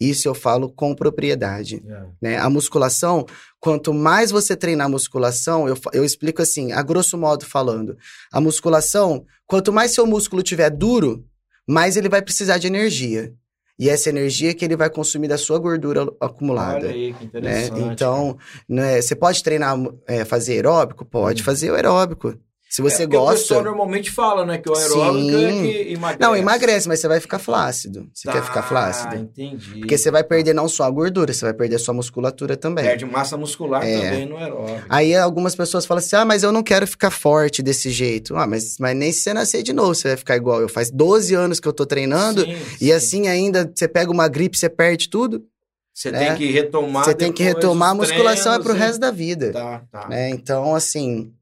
[0.00, 2.06] Isso eu falo com propriedade É.
[2.22, 2.38] né?
[2.38, 3.26] A musculação,
[3.60, 7.96] quanto mais você treinar a musculação, eu, eu explico assim, a grosso modo falando,
[8.32, 11.22] a musculação, quanto mais seu músculo tiver duro,
[11.68, 13.32] mais ele vai precisar de energia.
[13.80, 16.86] E essa energia que ele vai consumir da sua gordura acumulada.
[16.86, 17.28] Olha aí, que Né?
[17.28, 17.80] interessante.
[17.80, 18.36] Então,
[18.68, 19.74] né, você pode treinar,
[20.06, 21.02] é, fazer aeróbico?
[21.02, 21.44] Pode Hum.
[21.46, 22.34] fazer o aeróbico.
[22.70, 23.62] Se você É porque O pessoal gosta.
[23.62, 26.20] normalmente fala, né, que o aeróbico é que emagrece.
[26.20, 28.08] Não, emagrece, mas você vai ficar flácido.
[28.14, 29.16] Você Tá, quer ficar flácido?
[29.16, 29.80] entendi.
[29.80, 32.84] Porque você vai perder não só a gordura, você vai perder sua musculatura também.
[32.84, 34.00] Perde massa muscular É.
[34.00, 34.82] também no aeróbico.
[34.88, 38.36] Aí algumas pessoas falam assim: ah, mas eu não quero ficar forte desse jeito.
[38.36, 40.60] Ah, mas, mas nem se você nascer de novo, você vai ficar igual.
[40.60, 42.92] Eu faz 12 anos que eu tô treinando, Sim, e sim.
[42.92, 45.44] assim ainda você pega uma gripe, você perde tudo.
[45.92, 46.28] Você né?
[46.28, 48.78] tem que retomar você tem que retomar a musculação é treinos, pro hein?
[48.78, 49.50] resto da vida.
[49.52, 50.08] Tá, tá.
[50.08, 50.30] né?
[50.30, 51.32] Então, assim,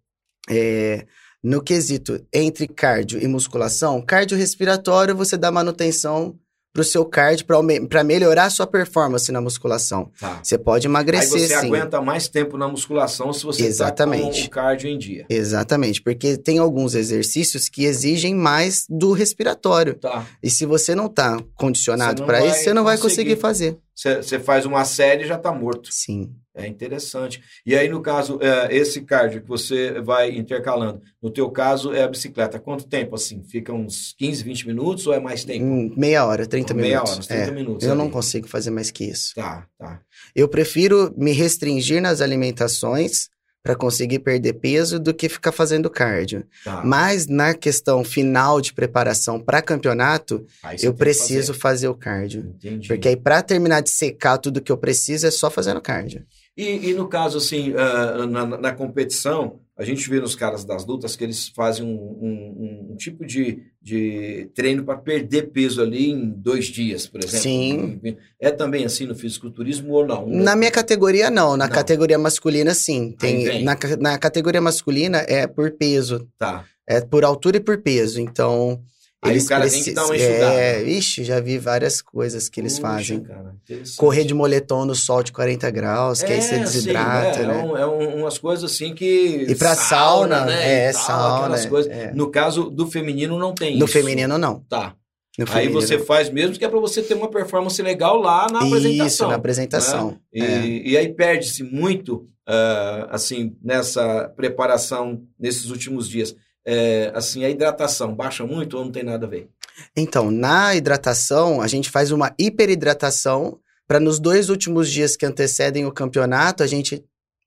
[0.49, 1.05] é,
[1.43, 6.37] no quesito entre cardio e musculação, cardio respiratório você dá manutenção
[6.73, 7.47] pro seu cardio
[7.89, 10.11] para melhorar a sua performance na musculação.
[10.21, 10.39] tá.
[10.43, 11.67] Você pode Aí emagrecer você sim.
[11.67, 14.43] aguenta mais tempo na musculação se você tá Exatamente.
[14.43, 15.27] com o cardio em dia.
[15.29, 19.95] Exatamente, porque tem alguns exercícios que exigem mais do respiratório.
[19.95, 20.25] Tá.
[20.43, 23.31] E se você não tá condicionado para isso, você não vai conseguir.
[23.35, 23.79] conseguir fazer.
[24.01, 25.89] Você faz uma série e já tá morto.
[25.93, 26.33] Sim.
[26.55, 27.41] É interessante.
[27.67, 32.03] E aí, no caso, é, esse cardio que você vai intercalando, no teu caso é
[32.05, 32.59] a bicicleta.
[32.61, 33.43] Quanto tempo, assim?
[33.45, 35.65] Fica uns 15, 20 minutos ou é mais tempo?
[35.65, 37.11] Em meia hora, 30 Meia minutos.
[37.11, 37.85] hora, uns 30 É, minutos.
[37.85, 37.99] Eu ali.
[37.99, 39.35] não consigo fazer mais que isso.
[39.35, 40.01] Tá, tá.
[40.35, 43.29] Eu prefiro me restringir nas alimentações
[43.63, 46.45] para conseguir perder peso do que ficar fazendo cardio.
[46.65, 46.83] tá.
[46.85, 50.47] Mas na questão final de preparação para campeonato,
[50.83, 51.61] eu preciso fazer.
[51.61, 52.55] fazer o cardio.
[52.57, 52.89] Entendi.
[52.89, 56.25] Porque aí para terminar de secar tudo que eu preciso é só fazendo cardio.
[56.57, 60.85] E, e no caso, assim, ah, na, na competição, a gente vê nos caras das
[60.85, 66.11] lutas que eles fazem um, um- um tipo de, de treino para perder peso ali
[66.11, 67.41] em dois dias, por exemplo.
[67.43, 68.01] Sim.
[68.41, 70.27] É também assim no fisiculturismo ou não?
[70.29, 71.57] Na minha categoria, não.
[71.57, 71.73] Na Não.
[71.75, 73.15] categoria masculina, sim.
[73.19, 73.63] Tem, vem.
[73.65, 76.27] na, na categoria masculina é por peso.
[76.37, 76.65] Tá.
[76.87, 78.21] É por altura e por peso.
[78.21, 78.81] Então.
[79.21, 80.55] Aí eles o cara tem que dar uma enxugada.
[80.55, 83.21] É, ixi, já vi várias coisas que eles Puxa, fazem.
[83.25, 83.55] cara.
[83.97, 87.47] Correr de moletom no sol de 40 graus, que aí você É, desidrata, sim, é,
[87.47, 87.61] né?
[87.61, 89.45] É, um- é um- umas coisas assim que.
[89.49, 90.87] E pra sauna, né?
[90.87, 91.57] é, e tal, sauna,
[91.91, 92.13] é.
[92.15, 93.93] No caso do feminino, não tem No isso.
[93.95, 94.61] feminino, não.
[94.69, 94.95] Tá.
[95.37, 98.59] No Aí você faz mesmo que é pra você ter uma performance legal lá na
[98.61, 99.07] apresentação.
[99.07, 100.19] Isso, na apresentação.
[100.33, 100.67] E, é.
[100.67, 106.35] e aí perde-se muito, ah, assim, nessa preparação, nesses últimos dias.
[106.67, 109.49] É, assim, a hidratação baixa muito ou não tem nada a ver?
[109.97, 115.87] Então, na hidratação, a gente faz uma hiperidratação para nos dois últimos dias que antecedem
[115.87, 117.03] o campeonato, a gente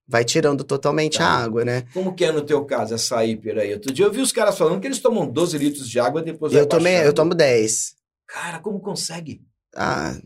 [0.07, 1.25] vai tirando totalmente Tá.
[1.25, 1.85] a água, né?
[1.93, 3.73] Como que é no teu caso essa hiper aí?
[3.73, 6.25] Outro dia eu vi os caras falando que eles tomam 12 litros de água e
[6.25, 7.95] depois Eu tomei, eu tomo 10.
[8.27, 9.41] Cara, como consegue?
[9.75, 10.17] Ah,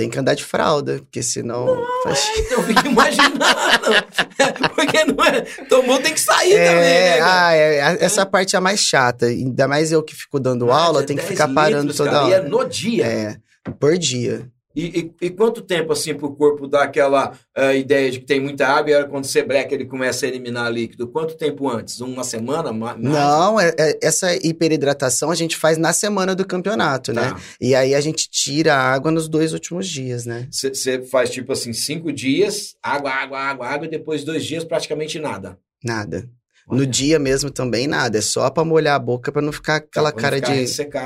[0.00, 2.26] tem que andar de fralda, porque senão faz...
[2.38, 3.38] Então eu fico imaginando.
[4.74, 5.42] Porque não é.
[5.68, 7.18] Tomou, tem que sair também, né?
[7.18, 9.26] É, ah, é, a- essa parte é a mais chata.
[9.26, 12.22] Ainda mais eu que fico dando aula, Ah, tem que 10 ficar parando toda cara,
[12.28, 12.46] E hora.
[12.46, 13.04] é no dia.
[13.06, 13.36] É,
[13.78, 14.48] por dia.
[14.74, 18.38] E, e- e quanto tempo, assim, pro corpo dar aquela ah, ideia de que tem
[18.40, 21.08] muita água e aí, quando você breca ele começa a eliminar líquido?
[21.08, 22.00] Quanto tempo antes?
[22.00, 22.72] Uma semana?
[22.72, 23.02] Ma- Mais?
[23.02, 27.30] Não, é- é- essa hiperidratação a gente faz na semana do campeonato, né?
[27.30, 27.40] Tá.
[27.60, 30.46] E aí a gente tira a água nos dois últimos dias, né?
[30.52, 35.18] Você faz, tipo assim, cinco dias, água, água, água, água, e depois dois dias praticamente
[35.18, 35.58] nada.
[35.84, 36.28] Nada.
[36.68, 36.78] Olha.
[36.80, 38.18] No dia mesmo também nada.
[38.18, 40.54] É só pra molhar a boca pra não ficar aquela pra cara ficar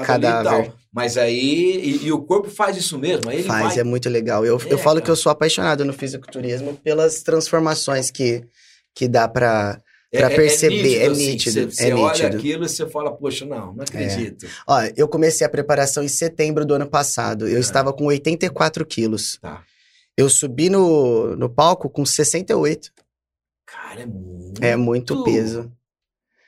[0.01, 0.73] de cadáver.
[0.93, 3.29] Mas aí, e, e o corpo faz isso mesmo?
[3.31, 3.79] Aí faz, vai...
[3.81, 4.45] é muito legal.
[4.45, 5.13] Eu, É, eu falo que cara.
[5.13, 8.45] eu sou apaixonado no fisiculturismo pelas transformações que,
[8.95, 9.81] que dá pra.
[10.13, 12.37] pra perceber, é nítido, Você é olha nítido.
[12.37, 14.47] aquilo e você fala, poxa, não, não acredito.
[14.67, 17.49] Ó, eu comecei a preparação em setembro do ano passado.
[17.49, 17.61] Eu É.
[17.61, 19.39] estava com 84 quilos.
[19.43, 19.63] Tá.
[20.17, 22.93] Eu subi no, no palco com 68.
[23.95, 24.65] Cara, é muito...
[24.65, 25.71] É muito peso.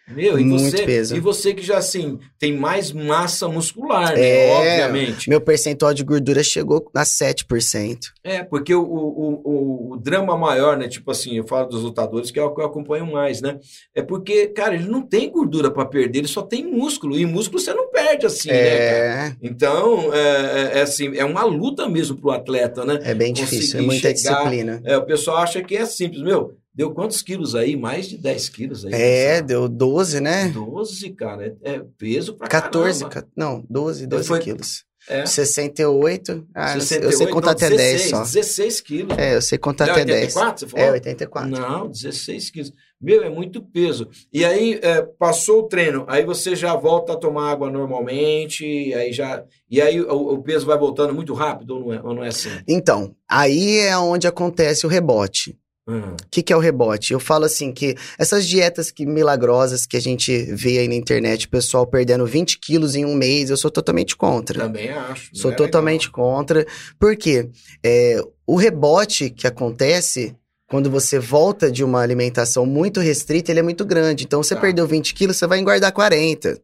[0.08, 1.16] Meu, e Muito você, peso.
[1.16, 4.20] e você que já assim tem mais massa muscular, né?
[4.24, 4.52] É.
[4.52, 5.28] Obviamente.
[5.28, 7.98] Meu percentual de gordura chegou a 7%.
[8.22, 10.86] É, porque o, o, o, o drama maior, né?
[10.86, 13.58] Tipo assim, eu falo dos lutadores que é o que eu acompanho mais, né?
[13.96, 17.18] É porque, cara, ele não tem gordura pra perder, ele só tem músculo.
[17.18, 19.26] E músculo você não perde assim, né, cara?
[19.32, 23.00] É, Então, é, é- é assim, é uma luta mesmo pro atleta, né?
[23.02, 24.80] é bem difícil, é muita chegar- disciplina.
[24.84, 26.22] É, o pessoal acha que é simples.
[26.22, 27.74] Meu, deu quantos quilos aí?
[27.76, 28.92] Mais de 10 quilos aí.
[28.94, 30.48] É, deu 12, né?
[30.48, 31.56] 12, cara.
[31.62, 33.22] É, é peso pra 14, caramba.
[33.22, 34.84] ca- não, 12, 12 Foi- quilos.
[35.08, 35.24] É.
[35.24, 38.22] 68, ah, eu sei 68, contar não, até 16, 10 só.
[38.24, 39.16] 16 quilos.
[39.16, 40.34] É, eu sei contar É até 10.
[40.36, 40.86] 84, você falou?
[40.86, 41.48] É, 84.
[41.50, 42.72] Não, 16 quilos.
[43.00, 44.08] Meu, é muito peso.
[44.32, 48.94] E aí, é, passou o treino, aí você já volta a tomar água normalmente, e
[48.94, 49.44] aí já.
[49.70, 52.28] E aí o, o peso vai voltando muito rápido ou não é, ou não é
[52.28, 52.50] assim?
[52.66, 55.56] Então, aí é onde acontece o rebote.
[55.88, 57.12] Hum, O que, que é o rebote?
[57.12, 61.46] Eu falo assim que essas dietas que milagrosas que a gente vê aí na internet,
[61.46, 64.58] o pessoal perdendo 20 quilos em um mês, eu sou totalmente contra.
[64.58, 65.30] também acho.
[65.34, 66.66] Sou é totalmente contra.
[66.98, 67.48] Porque
[67.84, 70.34] é, o rebote que acontece
[70.68, 74.24] quando você volta de uma alimentação muito restrita, ele é muito grande.
[74.24, 74.60] Então, você Tá.
[74.60, 76.58] perdeu 20 quilos, você vai engordar 40.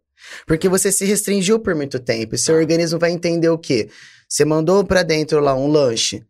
[0.46, 2.34] Porque você se restringiu por muito tempo.
[2.34, 2.60] E seu Tá.
[2.60, 3.88] organismo vai entender o quê?
[4.28, 6.24] Você mandou pra dentro lá um lanche.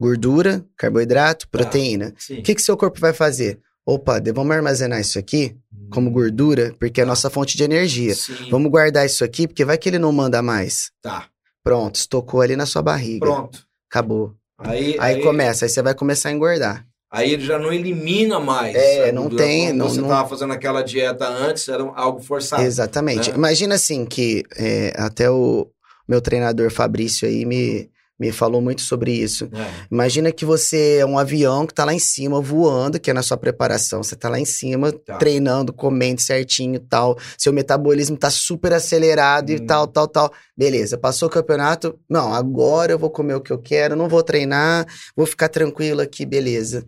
[0.00, 2.12] Gordura, carboidrato, proteína.
[2.18, 2.38] Sim.
[2.38, 3.58] O que, que seu corpo vai fazer?
[3.84, 5.56] Opa, vamos armazenar isso aqui
[5.90, 8.14] como gordura, porque é a nossa fonte de energia.
[8.14, 8.50] Sim.
[8.50, 10.90] Vamos guardar isso aqui, porque vai que ele não manda mais.
[11.00, 11.26] Tá,
[11.62, 13.24] Pronto, estocou ali na sua barriga.
[13.26, 13.64] pronto.
[13.90, 14.34] Acabou.
[14.58, 16.84] Aí, Aí, começa, aí você vai começar a engordar.
[17.10, 18.74] Aí ele já não elimina mais.
[18.74, 19.44] É, não gordura.
[19.44, 22.62] tem, Quando não- você não- estava fazendo aquela dieta antes, era algo forçado.
[22.62, 23.30] Exatamente.
[23.30, 23.36] né?
[23.36, 25.68] Imagina assim que é, até o
[26.08, 27.88] meu treinador Fabrício aí me,
[28.18, 29.44] me falou muito sobre isso.
[29.52, 29.86] É.
[29.90, 33.22] Imagina que você é um avião que tá lá em cima voando, que é na
[33.22, 34.02] sua preparação.
[34.02, 35.18] Você tá lá em cima, Tá.
[35.18, 37.18] treinando, comendo certinho e tal.
[37.36, 39.66] Seu metabolismo tá super acelerado e Hum.
[39.66, 40.32] tal, tal, tal.
[40.56, 41.98] Beleza, passou o campeonato.
[42.08, 46.00] Não, agora eu vou comer o que eu quero, não vou treinar, vou ficar tranquilo
[46.00, 46.84] aqui, beleza.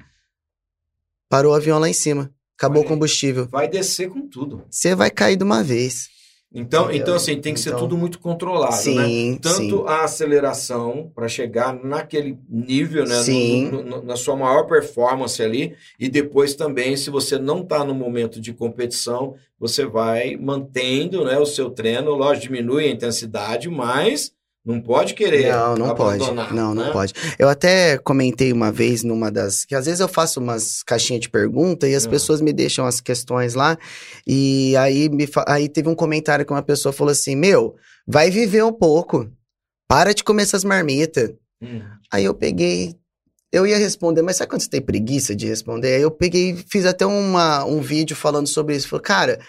[1.29, 2.31] Parou o avião lá em cima.
[2.57, 3.47] Acabou Olha o combustível.
[3.51, 4.65] Vai descer com tudo.
[4.71, 6.09] Você vai cair de uma vez.
[6.55, 9.07] Então, então assim, tem que ser Então- tudo muito controlado, né?
[9.07, 9.85] Sim, Tanto sim.
[9.87, 13.17] a aceleração para chegar naquele nível, né?
[13.23, 13.69] Sim.
[13.71, 15.75] no- no- na sua maior performance ali.
[16.01, 21.39] E depois também, se você não está no momento de competição, você vai mantendo né,
[21.39, 22.13] o seu treino.
[22.15, 24.33] Lógico, diminui a intensidade, mas
[24.69, 25.51] não pode querer.
[25.51, 26.25] Não, não pode.
[26.53, 26.91] Não, não né?
[26.93, 27.13] pode.
[27.39, 29.65] Eu até comentei uma vez numa das.
[29.65, 32.11] Que às vezes eu faço umas caixinhas de pergunta e as Ah.
[32.11, 33.77] pessoas me deixam as questões lá.
[34.27, 37.75] E aí, me fa- aí teve um comentário que uma pessoa falou assim: Meu,
[38.07, 39.29] vai viver um pouco.
[39.89, 41.33] Para de comer essas marmitas.
[41.63, 41.81] Hum.
[42.13, 42.95] Aí eu peguei.
[43.51, 45.95] Eu ia responder, mas sabe quando você tem preguiça de responder?
[45.97, 48.87] Aí eu peguei, fiz até uma, um vídeo falando sobre isso.
[48.87, 49.41] Falei, cara,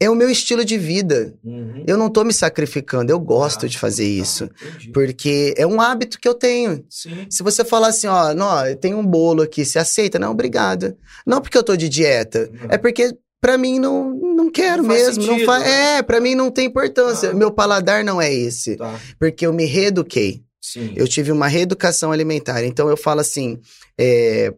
[0.00, 1.34] é o meu estilo de vida.
[1.44, 1.84] Uhum.
[1.86, 4.44] Eu não tô me sacrificando, eu gosto Ah, de fazer tá, isso.
[4.44, 4.90] entendi.
[4.92, 6.84] Porque é um hábito que eu tenho.
[6.90, 7.26] Sim.
[7.30, 10.18] Se você falar assim, ó, não, eu tenho um bolo aqui, você aceita?
[10.18, 10.96] Não, obrigado.
[11.26, 12.68] Não porque eu tô de dieta, Não.
[12.70, 15.22] é porque pra mim não, não quero Não mesmo.
[15.24, 15.58] não sentido, fa...
[15.60, 15.98] né?
[15.98, 17.30] É, pra mim não tem importância.
[17.30, 17.34] Ah.
[17.34, 18.76] Meu paladar não é esse.
[18.76, 18.98] Tá.
[19.18, 20.42] Porque eu me reeduquei.
[20.60, 20.92] Sim.
[20.96, 22.64] Eu tive uma reeducação alimentar.
[22.64, 23.58] Então eu falo assim,
[23.96, 24.52] é,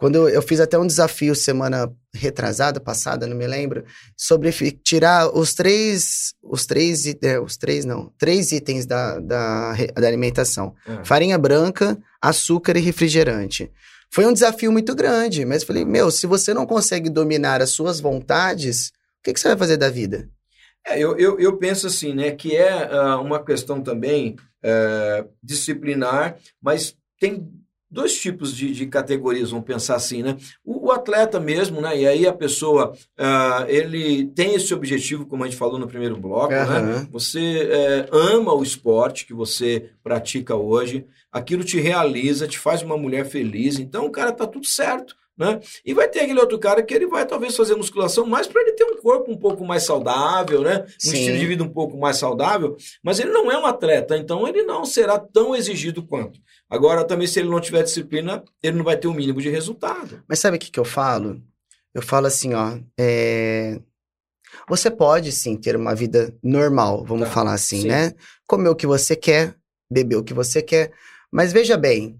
[0.00, 3.84] quando eu, eu fiz até um desafio semana retrasada, passada, não me lembro,
[4.16, 4.50] sobre
[4.82, 10.74] tirar os três, os três, é, os três não, três itens da, da, da alimentação:
[10.86, 11.04] É.
[11.04, 13.70] farinha branca, açúcar e refrigerante.
[14.10, 18.00] Foi um desafio muito grande, mas falei, meu, se você não consegue dominar as suas
[18.00, 20.28] vontades, o que, que você vai fazer da vida?
[20.84, 26.36] É, eu, eu, eu penso assim, né, que é ah, uma questão também eh, disciplinar,
[26.60, 27.46] mas tem
[27.90, 30.36] dois tipos de, de categorias, vamos pensar assim, né?
[30.64, 31.98] O, o atleta mesmo, né?
[31.98, 36.16] E aí a pessoa, ah, ele tem esse objetivo, como a gente falou no primeiro
[36.16, 36.60] bloco, né?
[36.60, 37.08] Aham.
[37.10, 42.96] Você eh, ama o esporte que você pratica hoje, aquilo te realiza, te faz uma
[42.96, 45.16] mulher feliz, então o cara tá tudo certo.
[45.40, 45.58] Né?
[45.86, 48.72] E vai ter aquele outro cara que ele vai talvez fazer musculação mais para ele
[48.72, 50.84] ter um corpo um pouco mais saudável, né?
[50.86, 51.14] Um Sim.
[51.18, 54.64] estilo de vida um pouco mais saudável, mas ele não é um atleta, então ele
[54.64, 56.38] não será tão exigido quanto.
[56.68, 60.22] Agora, também, se ele não tiver disciplina, ele não vai ter o mínimo de resultado.
[60.28, 61.40] Mas sabe o que, que eu falo?
[61.94, 62.76] Eu falo assim, ó.
[62.98, 63.80] é,
[64.68, 67.88] Você pode sim ter uma vida normal, vamos Tá, falar assim, sim.
[67.88, 68.12] né?
[68.46, 69.54] Comer o que você quer,
[69.90, 70.92] beber o que você quer.
[71.32, 72.19] Mas veja bem,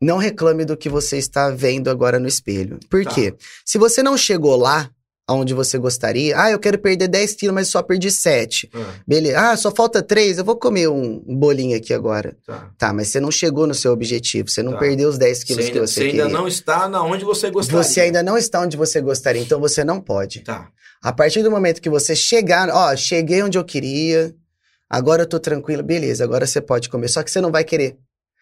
[0.00, 2.78] não reclame do que você está vendo agora no espelho.
[2.90, 3.10] Por Tá.
[3.14, 3.34] quê?
[3.64, 4.90] Se você não chegou lá
[5.26, 8.70] aonde você gostaria, ah, eu quero perder 10 quilos, mas só perdi 7.
[9.06, 9.38] Beleza.
[9.38, 12.34] Ah, só falta 3, eu vou comer um bolinho aqui agora.
[12.46, 12.70] Tá.
[12.78, 14.78] Tá, mas você não chegou no seu objetivo, você não Tá.
[14.78, 16.38] perdeu os 10 Você, quilos que ainda, você você ainda queria.
[16.38, 17.82] não está na onde você gostaria.
[17.82, 20.40] Você ainda não está onde você gostaria, então você não pode.
[20.40, 20.68] Tá.
[21.02, 24.34] A partir do momento que você chegar, ó, cheguei onde eu queria,
[24.88, 27.08] agora eu tô tranquilo, beleza, agora você pode comer.
[27.08, 27.96] Só que você não vai querer.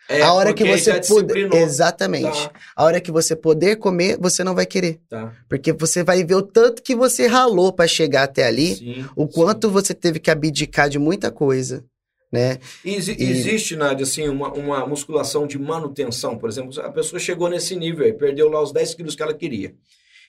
[0.09, 1.53] É, a hora que você puder.
[1.55, 2.25] Exatamente.
[2.49, 5.01] Tá, A hora que você poder comer, você não vai querer.
[5.09, 5.33] tá.
[5.49, 9.23] Porque você vai ver o tanto que você ralou pra chegar até ali, Sim, o
[9.27, 9.33] sim.
[9.33, 11.85] quanto você teve que abdicar de muita coisa,
[12.33, 12.59] né?
[12.85, 17.49] Exi- E- Existe, Nádia, assim, uma, uma musculação de manutenção, por exemplo, a pessoa chegou
[17.49, 19.75] nesse nível aí, perdeu lá os 10 quilos que ela queria.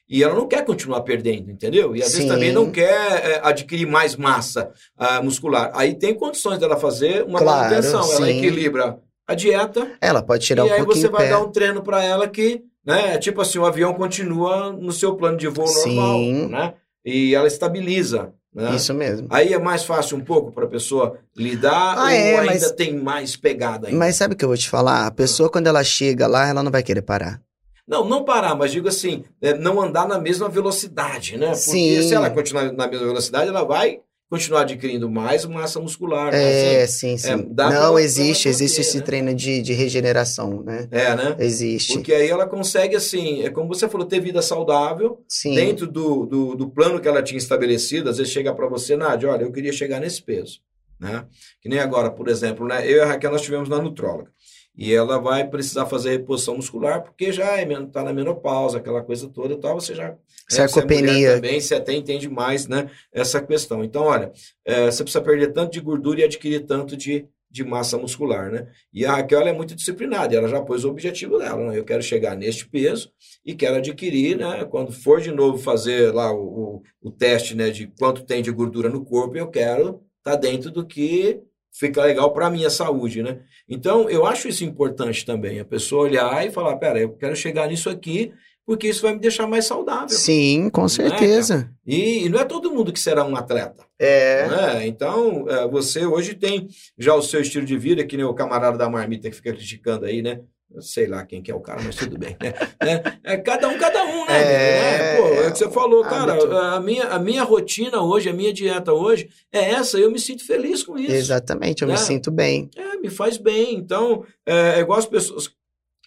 [0.10, 1.94] E ela não quer continuar perdendo, entendeu?
[1.94, 2.30] E às vezes Sim.
[2.30, 2.86] também não quer
[3.26, 5.70] é, adquirir mais massa ah, muscular.
[5.76, 8.00] Aí tem condições dela fazer uma Claro, manutenção.
[8.14, 8.38] Ela sim.
[8.38, 8.98] equilibra
[9.28, 11.30] a dieta Ela pode tirar e um aí pouquinho você o vai pé.
[11.32, 15.38] dar um treino para ela que, né, tipo assim, o avião continua no seu plano
[15.38, 16.48] de voo normal, Sim.
[16.48, 16.74] né?
[17.06, 18.76] E ela estabiliza, né?
[18.76, 19.28] Isso mesmo.
[19.30, 22.72] Aí é mais fácil um pouco para a pessoa lidar Ah, ou é, ainda mas-
[22.72, 24.00] tem mais pegada ainda?
[24.00, 25.06] Mas sabe o que eu vou te falar?
[25.06, 27.40] A pessoa, quando ela chega lá, ela não vai querer parar.
[27.88, 31.48] Não, não parar, mas digo assim, é, não andar na mesma velocidade, né?
[31.48, 32.02] Porque Sim.
[32.02, 36.32] se ela continuar na mesma velocidade, ela vai continuar adquirindo mais massa muscular.
[36.32, 36.74] né?
[36.80, 37.48] É, Assim, sim, sim.
[37.52, 39.04] dá pra- não, pra existe, manter, existe esse né?
[39.04, 40.88] treino de, de regeneração, né?
[40.92, 41.36] é, né?
[41.40, 41.94] Existe.
[41.94, 45.56] Porque aí ela consegue, assim, é como você falou, ter vida saudável Sim.
[45.56, 48.10] dentro do, do, do plano que ela tinha estabelecido.
[48.10, 50.60] Às vezes chega para você, Nádia, olha, eu queria chegar nesse peso,
[51.00, 51.26] né?
[51.62, 52.86] Que nem agora, por exemplo, né?
[52.86, 54.32] Eu e a Raquel, nós tivemos na nutróloga.
[54.78, 59.02] E ela vai precisar fazer reposição muscular, porque já é, men- tá na menopausa, aquela
[59.04, 60.10] coisa toda e tal, você já...
[60.10, 60.18] né,
[60.48, 61.12] você é Sarcopenia.
[61.14, 63.84] mulher também, você até entende mais, né, essa questão.
[63.84, 64.32] Então, olha,
[64.64, 68.68] é, você precisa perder tanto de gordura e adquirir tanto de, de massa muscular, né?
[68.94, 71.80] E a Raquel é muito disciplinada, ela já pôs o objetivo dela, né?
[71.80, 73.12] Eu quero chegar neste peso
[73.46, 74.64] e quero adquirir, né?
[74.66, 78.52] Quando for de novo fazer lá o, o, o teste, né, de quanto tem de
[78.52, 81.42] gordura no corpo, eu quero estar dentro do que
[81.78, 83.40] fica legal para a minha saúde, né?
[83.68, 87.68] Então, eu acho isso importante também, a pessoa olhar e falar, pera, eu quero chegar
[87.68, 88.34] nisso aqui,
[88.66, 90.10] porque isso vai me deixar mais saudável.
[90.10, 91.72] Sim, com é, certeza.
[91.86, 93.86] E, e não é todo mundo que será um atleta.
[93.98, 94.48] É.
[94.48, 94.88] né?
[94.88, 96.68] Então, é, você hoje tem
[96.98, 100.06] já o seu estilo de vida, que nem o camarada da marmita que fica criticando
[100.06, 100.42] aí, né?
[100.82, 102.36] Sei lá quem que é o cara, mas tudo bem.
[102.42, 102.54] Né?
[103.24, 104.42] É, é cada um, cada um, né?
[104.42, 105.14] É.
[105.14, 105.18] né?
[105.22, 106.76] Pô, é o que você falou, cara.
[106.76, 109.98] A minha, a minha rotina hoje, a minha dieta hoje é essa.
[109.98, 111.12] Eu me sinto feliz com isso.
[111.12, 112.00] Exatamente, eu me Né?
[112.00, 112.70] sinto bem.
[112.76, 113.76] É, me faz bem.
[113.76, 115.50] Então, é, é igual as pessoas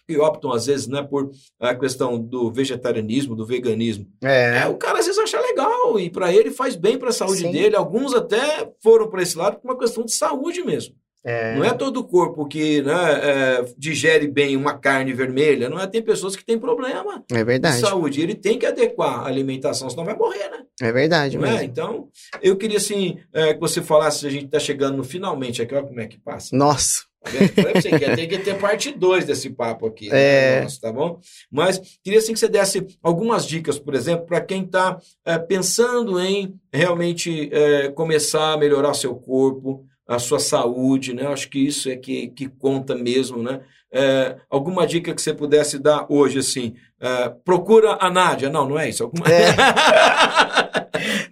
[0.07, 4.07] que optam, às vezes, né, por a questão do vegetarianismo, do veganismo.
[4.23, 4.67] É, É.
[4.67, 7.51] o cara às vezes acha legal e para ele faz bem para a saúde Sim.
[7.51, 7.75] dele.
[7.75, 10.95] Alguns até foram para esse lado por uma questão de saúde mesmo.
[11.23, 11.55] É.
[11.55, 15.69] Não é todo o corpo que né, é, digere bem uma carne vermelha.
[15.69, 15.85] Não é?
[15.85, 17.79] Tem pessoas que têm problema É de verdade.
[17.79, 18.21] saúde.
[18.21, 20.63] Ele tem que adequar a alimentação, senão vai morrer, né?
[20.81, 21.63] É verdade Não é?
[21.63, 22.07] Então,
[22.41, 25.85] eu queria assim é, que você falasse, a gente está chegando no finalmente aqui, olha
[25.85, 26.55] como é que passa.
[26.55, 27.11] Nossa.
[27.23, 27.29] Tá
[27.75, 30.09] você tem que ter parte 2 desse papo aqui.
[30.11, 30.55] É.
[30.55, 30.61] Né?
[30.63, 31.19] Nossa, tá bom?
[31.51, 34.97] Mas queria assim que você desse algumas dicas, por exemplo, para quem está
[35.47, 39.85] pensando em realmente é, começar a melhorar seu corpo,
[40.15, 41.25] a sua saúde, né?
[41.27, 43.61] Acho que isso é que, que conta mesmo, né?
[43.93, 48.49] É, alguma dica que você pudesse dar hoje, assim, é, procura a Nádia.
[48.49, 49.03] Não, não é isso.
[49.03, 49.25] Alguma...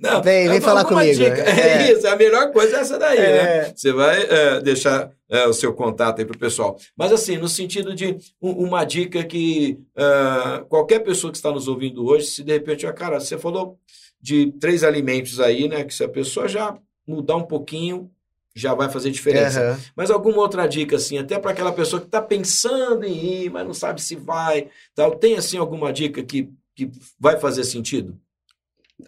[0.01, 1.19] Não, Vem, vem falar alguma comigo.
[1.19, 1.41] dica.
[1.43, 1.89] É.
[1.89, 1.91] É.
[1.91, 3.27] isso, a melhor coisa é essa daí, né?
[3.27, 3.73] É.
[3.75, 6.77] Você vai é, deixar é, o seu contato aí para o pessoal.
[6.97, 11.67] Mas assim, no sentido de um- uma dica que é, qualquer pessoa que está nos
[11.67, 13.77] ouvindo hoje, se de repente, ó, cara, você falou
[14.21, 15.83] de três alimentos aí, né?
[15.83, 16.75] Que se a pessoa já
[17.07, 18.09] mudar um pouquinho,
[18.55, 19.61] já vai fazer diferença.
[19.61, 19.79] Aham.
[19.95, 23.65] Mas alguma outra dica, assim, até para aquela pessoa que está pensando em ir, mas
[23.65, 26.89] não sabe se vai, tal, tem assim alguma dica que, que
[27.19, 28.17] vai fazer sentido?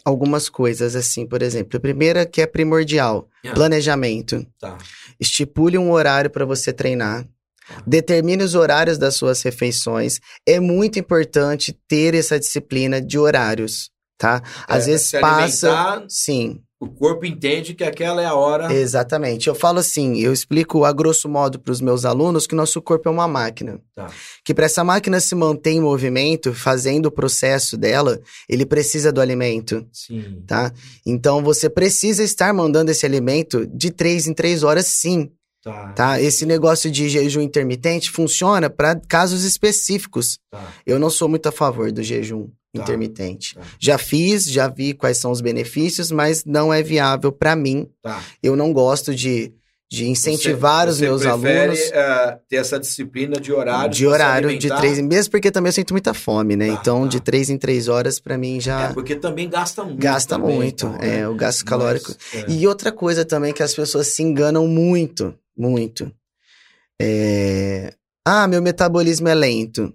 [0.05, 1.75] Algumas coisas, assim, por exemplo.
[1.77, 3.53] A primeira que é primordial: Ah.
[3.53, 4.45] planejamento.
[4.59, 4.77] Tá.
[5.19, 7.27] Estipule um horário para você treinar.
[7.85, 10.19] Determine os horários das suas refeições.
[10.47, 14.41] É muito importante ter essa disciplina de horários, tá?
[14.67, 16.03] Às É, vezes passa.
[16.09, 18.73] Sim, o corpo entende que aquela é a hora.
[18.73, 19.47] exatamente.
[19.47, 23.07] Eu falo assim, eu explico a grosso modo para os meus alunos que nosso corpo
[23.07, 23.79] é uma máquina.
[23.93, 24.09] Tá.
[24.43, 28.19] Que para essa máquina se manter em movimento, fazendo o processo dela,
[28.49, 29.85] ele precisa do alimento.
[29.93, 30.43] Sim.
[30.47, 30.73] tá?
[31.05, 35.29] Então você precisa estar mandando esse alimento de três em três horas, sim,
[35.63, 35.93] Tá.
[35.93, 36.21] tá?
[36.21, 40.39] Esse negócio de jejum intermitente funciona para casos específicos.
[40.49, 40.59] Tá.
[40.85, 43.53] Eu não sou muito a favor do jejum Tá, intermitente.
[43.55, 43.61] tá.
[43.79, 47.87] Já fiz, já vi quais são os benefícios, mas não é viável para mim.
[48.01, 48.21] Tá.
[48.41, 49.51] Eu não gosto de,
[49.91, 53.93] de incentivar Você- os você meus prefere, alunos eh, ter essa disciplina de horário.
[53.93, 56.67] de horário de três, em- mesmo porque também eu sinto muita fome, né?
[56.69, 59.99] Tá, então de três em três horas para mim já É, porque também gasta muito.
[59.99, 61.27] gasta também, muito, então, é né?
[61.27, 62.15] o gasto calórico.
[62.33, 62.51] Mas, é.
[62.51, 66.11] E outra coisa também que as pessoas se enganam muito, muito.
[67.01, 67.93] É...
[68.25, 69.93] Ah, meu metabolismo é lento.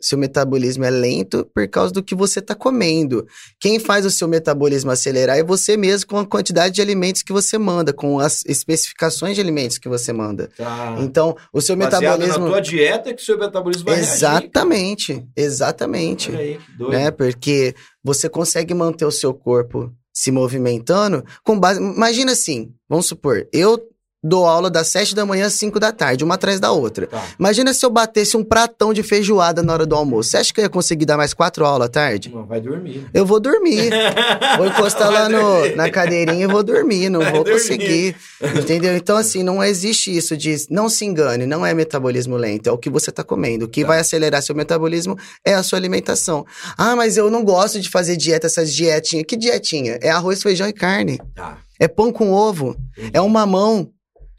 [0.00, 3.26] seu metabolismo é lento por causa do que você está comendo.
[3.60, 7.32] Quem faz o seu metabolismo acelerar é você mesmo com a quantidade de alimentos que
[7.34, 10.48] você manda, com as especificações de alimentos que você manda.
[10.56, 10.96] Tá.
[11.00, 12.44] Então, o seu Baseado metabolismo.
[12.44, 16.30] na tua dieta que o seu metabolismo vai reagir, Exatamente, exatamente.
[16.32, 16.42] cara.
[16.42, 17.10] Olha aí, né?
[17.10, 21.78] Porque você consegue manter o seu corpo se movimentando com base.
[21.78, 23.78] Imagina assim, vamos supor, eu
[24.22, 27.06] dou aula das 7 da manhã às 5 da tarde, uma atrás da outra.
[27.06, 27.22] Tá.
[27.38, 30.30] Imagina se eu batesse um pratão de feijoada na hora do almoço.
[30.30, 32.30] Você acha que eu ia conseguir dar mais quatro aulas à tarde?
[32.32, 33.06] Não, vai dormir.
[33.14, 33.90] Eu vou dormir.
[34.56, 37.60] Vou encostar lá no, na cadeirinha e vou dormir, não Vai vou dormir.
[37.60, 38.16] conseguir.
[38.58, 38.94] Entendeu?
[38.96, 40.56] Então, assim, não existe isso de.
[40.68, 43.64] Não se engane, não é metabolismo lento, é o que você tá comendo.
[43.64, 43.88] O que Tá.
[43.88, 46.44] vai acelerar seu metabolismo é a sua alimentação.
[46.76, 49.24] Ah, mas eu não gosto de fazer dieta, essas dietinhas.
[49.26, 49.98] Que dietinha?
[50.02, 51.18] É arroz, feijão e carne.
[51.34, 51.58] Tá.
[51.78, 52.76] É pão com ovo.
[52.98, 53.10] entendi.
[53.14, 53.88] É um mamão.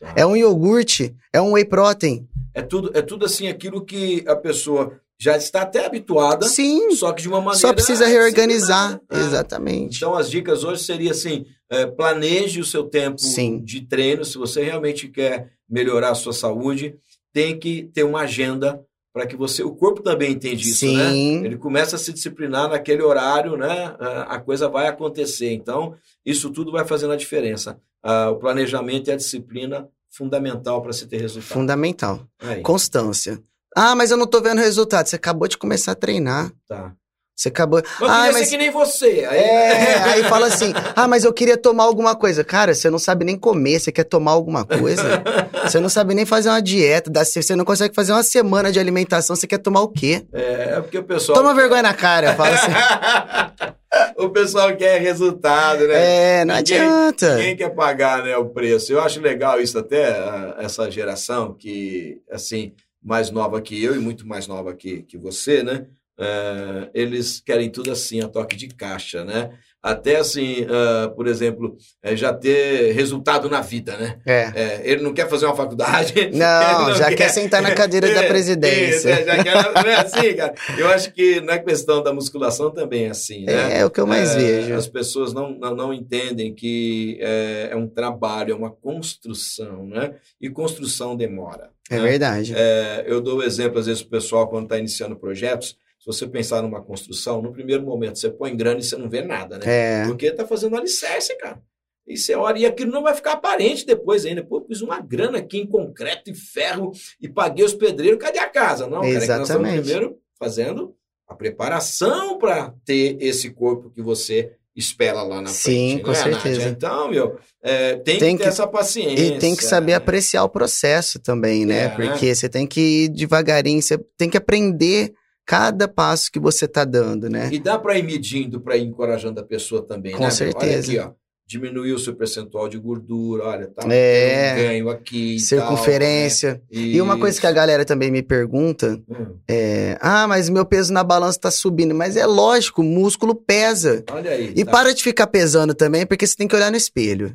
[0.02, 0.14] Tá.
[0.16, 1.16] É um iogurte.
[1.32, 2.28] É um whey protein.
[2.54, 6.89] É tudo, é tudo assim, aquilo que a pessoa já está até habituada, Sim.
[6.95, 7.60] só que de uma maneira.
[7.60, 8.99] Só precisa reorganizar.
[9.10, 9.20] É.
[9.20, 9.97] Exatamente.
[9.97, 13.62] Então, as dicas hoje seria assim: é, planeje o seu tempo Sim.
[13.64, 14.26] de treino.
[14.26, 16.95] Se você realmente quer melhorar a sua saúde,
[17.32, 18.84] tem que ter uma agenda
[19.14, 19.62] para que você.
[19.62, 21.12] O corpo também entende isso, né?
[21.12, 21.45] Sim.
[21.45, 23.95] Ele começa a se disciplinar naquele horário, né?
[23.99, 25.54] A a coisa vai acontecer.
[25.54, 25.93] Então,
[26.26, 27.80] isso tudo vai fazendo a diferença.
[28.04, 31.54] Ah, o planejamento e a disciplina fundamental para se ter resultado.
[31.54, 32.28] Fundamental.
[32.39, 33.41] Aí, Constância.
[33.76, 35.08] Ah, mas eu não tô vendo resultado.
[35.08, 36.52] Você acabou de começar a treinar.
[36.68, 36.95] tá.
[37.36, 37.82] Você acabou.
[37.99, 38.47] Mas ah, mas.
[38.47, 39.25] ser que nem você.
[39.27, 39.39] Aí...
[39.39, 42.43] É, aí fala assim: ah, mas eu queria tomar alguma coisa.
[42.43, 45.23] Cara, você não sabe nem comer, você quer tomar alguma coisa?
[45.61, 49.36] Você não sabe nem fazer uma dieta, você não consegue fazer uma semana de alimentação,
[49.36, 50.25] você quer tomar o quê?
[50.34, 51.38] É, é porque o pessoal.
[51.38, 53.71] Toma vergonha na cara, fala assim.
[54.17, 56.39] o pessoal quer resultado, né?
[56.39, 57.38] É, não Ninguém- adianta.
[57.38, 58.91] Quem quer pagar né, o preço?
[58.91, 60.13] Eu acho legal isso até,
[60.57, 65.63] essa geração que, assim, mais nova que eu e muito mais nova que, que você,
[65.63, 65.86] né?
[66.20, 69.51] Eh, eles querem tudo assim, a toque de caixa, né?
[69.84, 74.20] Até assim, ah, por exemplo, eh, já ter resultado na vida, né?
[74.28, 74.51] É.
[74.55, 76.14] Eh, ele não quer fazer uma faculdade.
[76.32, 78.95] Não, ele já quer sentar na cadeira da É, presidência.
[78.95, 80.53] isso, é, já quer, não é assim, cara?
[80.78, 83.78] Eu acho que na questão da musculação também é assim, né?
[83.78, 84.74] É, é o que eu mais É, vejo.
[84.76, 90.14] As pessoas não, não, não entendem que é, é um trabalho, é uma construção, né?
[90.39, 91.70] E construção demora.
[91.89, 92.03] É né?
[92.03, 92.53] verdade.
[92.55, 96.26] É, eu dou exemplo, às vezes, para o pessoal, quando está iniciando projetos, se você
[96.28, 99.66] pensar numa construção, no primeiro momento você põe grana e você não vê nada, né?
[99.68, 100.06] É.
[100.08, 101.62] Porque está fazendo alicerce, cara.
[102.08, 104.43] E você olha, e aquilo não vai ficar aparente depois ainda.
[104.43, 106.91] Pô, pus uma grana aqui em concreto e ferro
[107.22, 108.88] e paguei os pedreiros, cadê a casa?
[108.88, 109.82] Não, cara, é que nós estamos Exatamente.
[109.84, 110.95] primeiro fazendo
[111.28, 116.02] a preparação para ter esse corpo que você espera lá na Sim, frente.
[116.04, 116.60] com né, certeza.
[116.60, 116.70] Nádia?
[116.70, 119.24] Então, meu, é, tem, Tem que ter que- essa paciência.
[119.36, 121.84] E tem que saber apreciar o processo também, né?
[121.86, 125.14] É, Porque você tem que ir devagarinho, você tem que aprender
[125.45, 127.49] cada passo que você tá dando, né?
[127.51, 130.31] E dá para ir medindo, para ir encorajando a pessoa também, Com né?
[130.31, 130.91] certeza.
[130.91, 131.20] Olha aqui, ó.
[131.52, 134.54] Diminuiu o seu percentual de gordura, olha, tá É.
[134.54, 135.36] um ganho aqui.
[135.36, 136.62] e Circunferência.
[136.72, 136.88] Tal, né?
[136.88, 140.93] E uma coisa que a galera também me pergunta Hum, é: ah, mas meu peso
[140.93, 141.93] na balança tá subindo.
[141.93, 144.02] Mas é lógico, o músculo pesa.
[144.12, 144.54] Olha aí.
[144.56, 144.72] E tá.
[144.72, 147.34] para de ficar pesando também, porque você tem que olhar no espelho.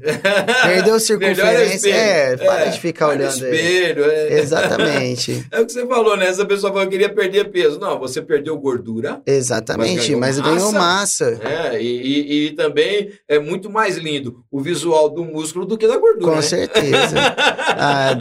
[0.65, 1.75] Perdeu circunferência.
[1.77, 1.95] espelho.
[1.97, 3.55] É, para de ficar no olhando aí.
[3.55, 4.05] espelho.
[4.05, 4.39] É.
[4.41, 5.45] Exatamente.
[5.53, 6.27] É o que você falou, né?
[6.27, 7.79] Essa pessoa falou que queria perder peso.
[7.79, 9.21] Não, você perdeu gordura.
[9.27, 10.15] Exatamente.
[10.17, 11.31] Mas Mas ganhou ganhou massa.
[11.33, 11.41] massa.
[11.73, 15.87] É, e, e- e também é muito mais lindo o visual do músculo do que
[15.87, 16.31] da gordura.
[16.31, 16.43] Com né?
[16.43, 17.17] certeza.
[17.79, 18.13] Ah,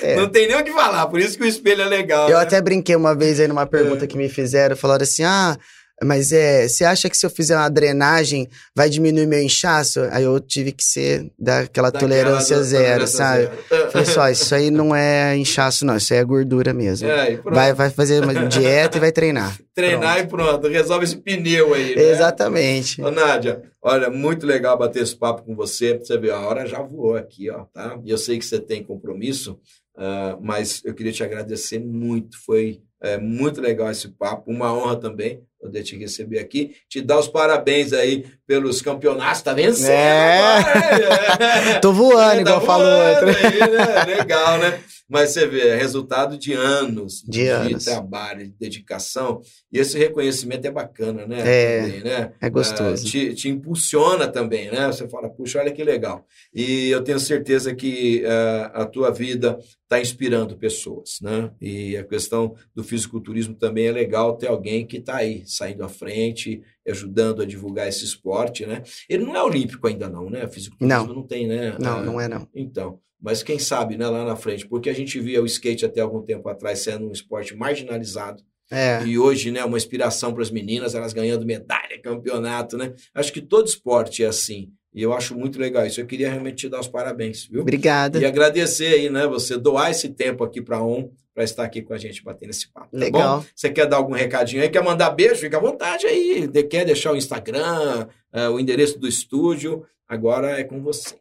[0.00, 0.16] é.
[0.16, 2.26] Não tem nem o que falar, por isso que o espelho é legal.
[2.30, 2.42] Eu né?
[2.42, 3.66] até brinquei uma vez aí numa É.
[3.66, 5.58] pergunta que me fizeram, falaram assim: ah,
[6.02, 10.00] mas é, você acha que se eu fizer uma drenagem vai diminuir meu inchaço?
[10.10, 13.42] Aí eu tive que ser daquela Daquela tolerância do- zero, tolerância sabe?
[13.68, 13.90] zero.
[13.90, 17.08] Falei só, isso aí não é inchaço, não, isso aí é gordura mesmo.
[17.08, 17.54] É, pronto.
[17.54, 19.56] Vai, vai fazer uma dieta e vai treinar.
[19.74, 21.96] Treinar e pronto, resolve esse pneu aí.
[21.96, 22.02] Né?
[22.02, 23.02] Exatamente.
[23.02, 25.98] Ô, Nádia, olha, muito legal bater esse papo com você.
[25.98, 27.98] Você vê, a hora já voou aqui, ó, tá?
[28.04, 29.58] E eu sei que você tem compromisso,
[29.96, 32.36] ah, mas eu queria te agradecer muito.
[32.44, 36.76] Foi é, muito legal esse papo, uma honra também poder te receber aqui.
[36.90, 40.38] Te dar os parabéns aí pelos campeonatos, tá vencendo É.
[40.58, 41.80] agora?
[41.80, 43.46] Tô voando, É, igual tá falou voando outro.
[43.46, 43.60] aí,
[44.08, 44.16] né?
[44.16, 44.78] Legal, né?
[45.08, 47.84] Mas você vê, é resultado de anos De anos.
[47.84, 49.40] trabalho, de dedicação.
[49.70, 51.40] E esse reconhecimento é bacana, né?
[51.44, 51.82] É.
[51.82, 52.32] Também, né?
[52.40, 53.06] É gostoso.
[53.06, 54.86] Ah, te, te impulsiona também, né?
[54.86, 56.26] Você fala, puxa, olha que legal.
[56.54, 61.50] E eu tenho certeza que ah, a tua vida está inspirando pessoas, né?
[61.60, 65.88] E a questão do fisiculturismo também é legal ter alguém que está aí, saindo à
[65.88, 68.82] frente, ajudando a divulgar esse esporte, né?
[69.08, 70.44] Ele não é olímpico ainda não, né?
[70.46, 71.76] O fisiculturismo não, tem, né?
[71.78, 72.48] Não, Ah, não é não.
[72.54, 76.02] então, mas quem sabe, né, lá na frente, porque a gente via o skate até
[76.02, 79.02] algum tempo atrás sendo um esporte marginalizado, É.
[79.04, 82.94] E hoje, né, uma inspiração para as meninas, elas ganhando medalha, campeonato, né?
[83.14, 84.70] Acho que todo esporte é assim.
[84.92, 86.00] E eu acho muito legal isso.
[86.00, 87.60] Eu queria realmente te dar os parabéns, viu?
[87.60, 88.18] Obrigada.
[88.18, 91.92] E agradecer aí, né, você doar esse tempo aqui para ON, para estar aqui com
[91.92, 92.90] a gente batendo esse papo.
[92.90, 93.40] Tá Legal.
[93.40, 93.46] bom?
[93.54, 94.70] Você quer dar algum recadinho aí?
[94.70, 95.36] Quer mandar beijo?
[95.36, 96.48] Fica à vontade aí.
[96.70, 99.84] Quer deixar o Instagram, eh, o endereço do estúdio?
[100.08, 101.16] Agora é com você.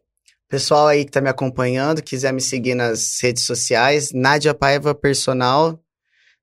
[0.54, 5.80] Pessoal aí que tá me acompanhando, quiser me seguir nas redes sociais, Nádia Paiva Personal,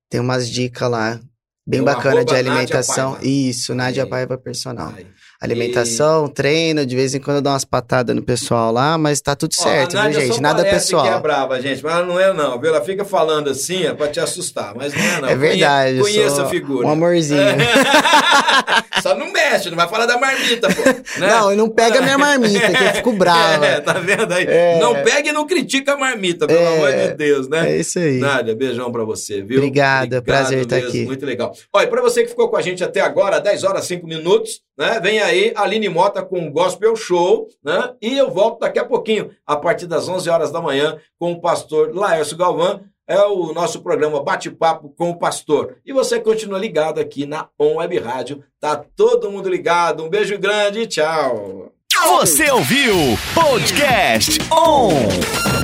[0.09, 1.17] tem umas dicas lá
[1.65, 3.13] bem bacana de Nádia alimentação.
[3.13, 3.25] Paiva.
[3.25, 4.09] Isso, Nádia Aí.
[4.09, 4.93] Paiva Personal.
[5.39, 9.33] Alimentação, treino, de vez em quando eu dou umas patadas no pessoal lá, mas tá
[9.33, 10.41] tudo Ó, certo, viu, Nádia gente?
[10.41, 11.03] Nada pessoal.
[11.03, 12.69] que é brava, gente, mas ela não é não, viu?
[12.69, 15.29] Ela fica falando assim, é pra te assustar, mas não é não.
[15.29, 16.85] É verdade, eu Conheça sou a figura.
[16.85, 17.39] Um amorzinho.
[19.01, 20.81] Só não mexe, não vai falar da marmita, pô.
[21.19, 21.27] né?
[21.31, 23.65] Não, não pega minha marmita, que eu fico brava.
[23.65, 24.45] É, tá vendo aí?
[24.47, 24.79] É.
[24.79, 26.67] Não pega e não critica a marmita, pelo É.
[26.75, 27.71] amor de Deus, né?
[27.71, 28.17] É isso aí.
[28.19, 29.57] Nádia, beijão pra você, viu?
[29.59, 31.05] Obrigada, prazer estar mesmo, aqui.
[31.05, 31.53] Muito legal.
[31.73, 34.99] Olha, pra você que ficou com a gente até agora, 10 horas 5 minutos, né?
[35.01, 37.91] Vem aí a Aline Mota com o Gospel Show, né?
[38.01, 41.39] E eu volto daqui a pouquinho, a partir das 11 horas da manhã, com o
[41.41, 42.81] pastor Laércio Galvão.
[43.11, 45.75] É o nosso programa Bate-Papo com o Pastor.
[45.85, 48.41] E você continua ligado aqui na On Web Rádio.
[48.57, 50.01] Tá todo mundo ligado.
[50.01, 51.73] Um beijo grande e tchau.
[52.21, 52.95] Você ouviu
[53.35, 55.60] Podcast On!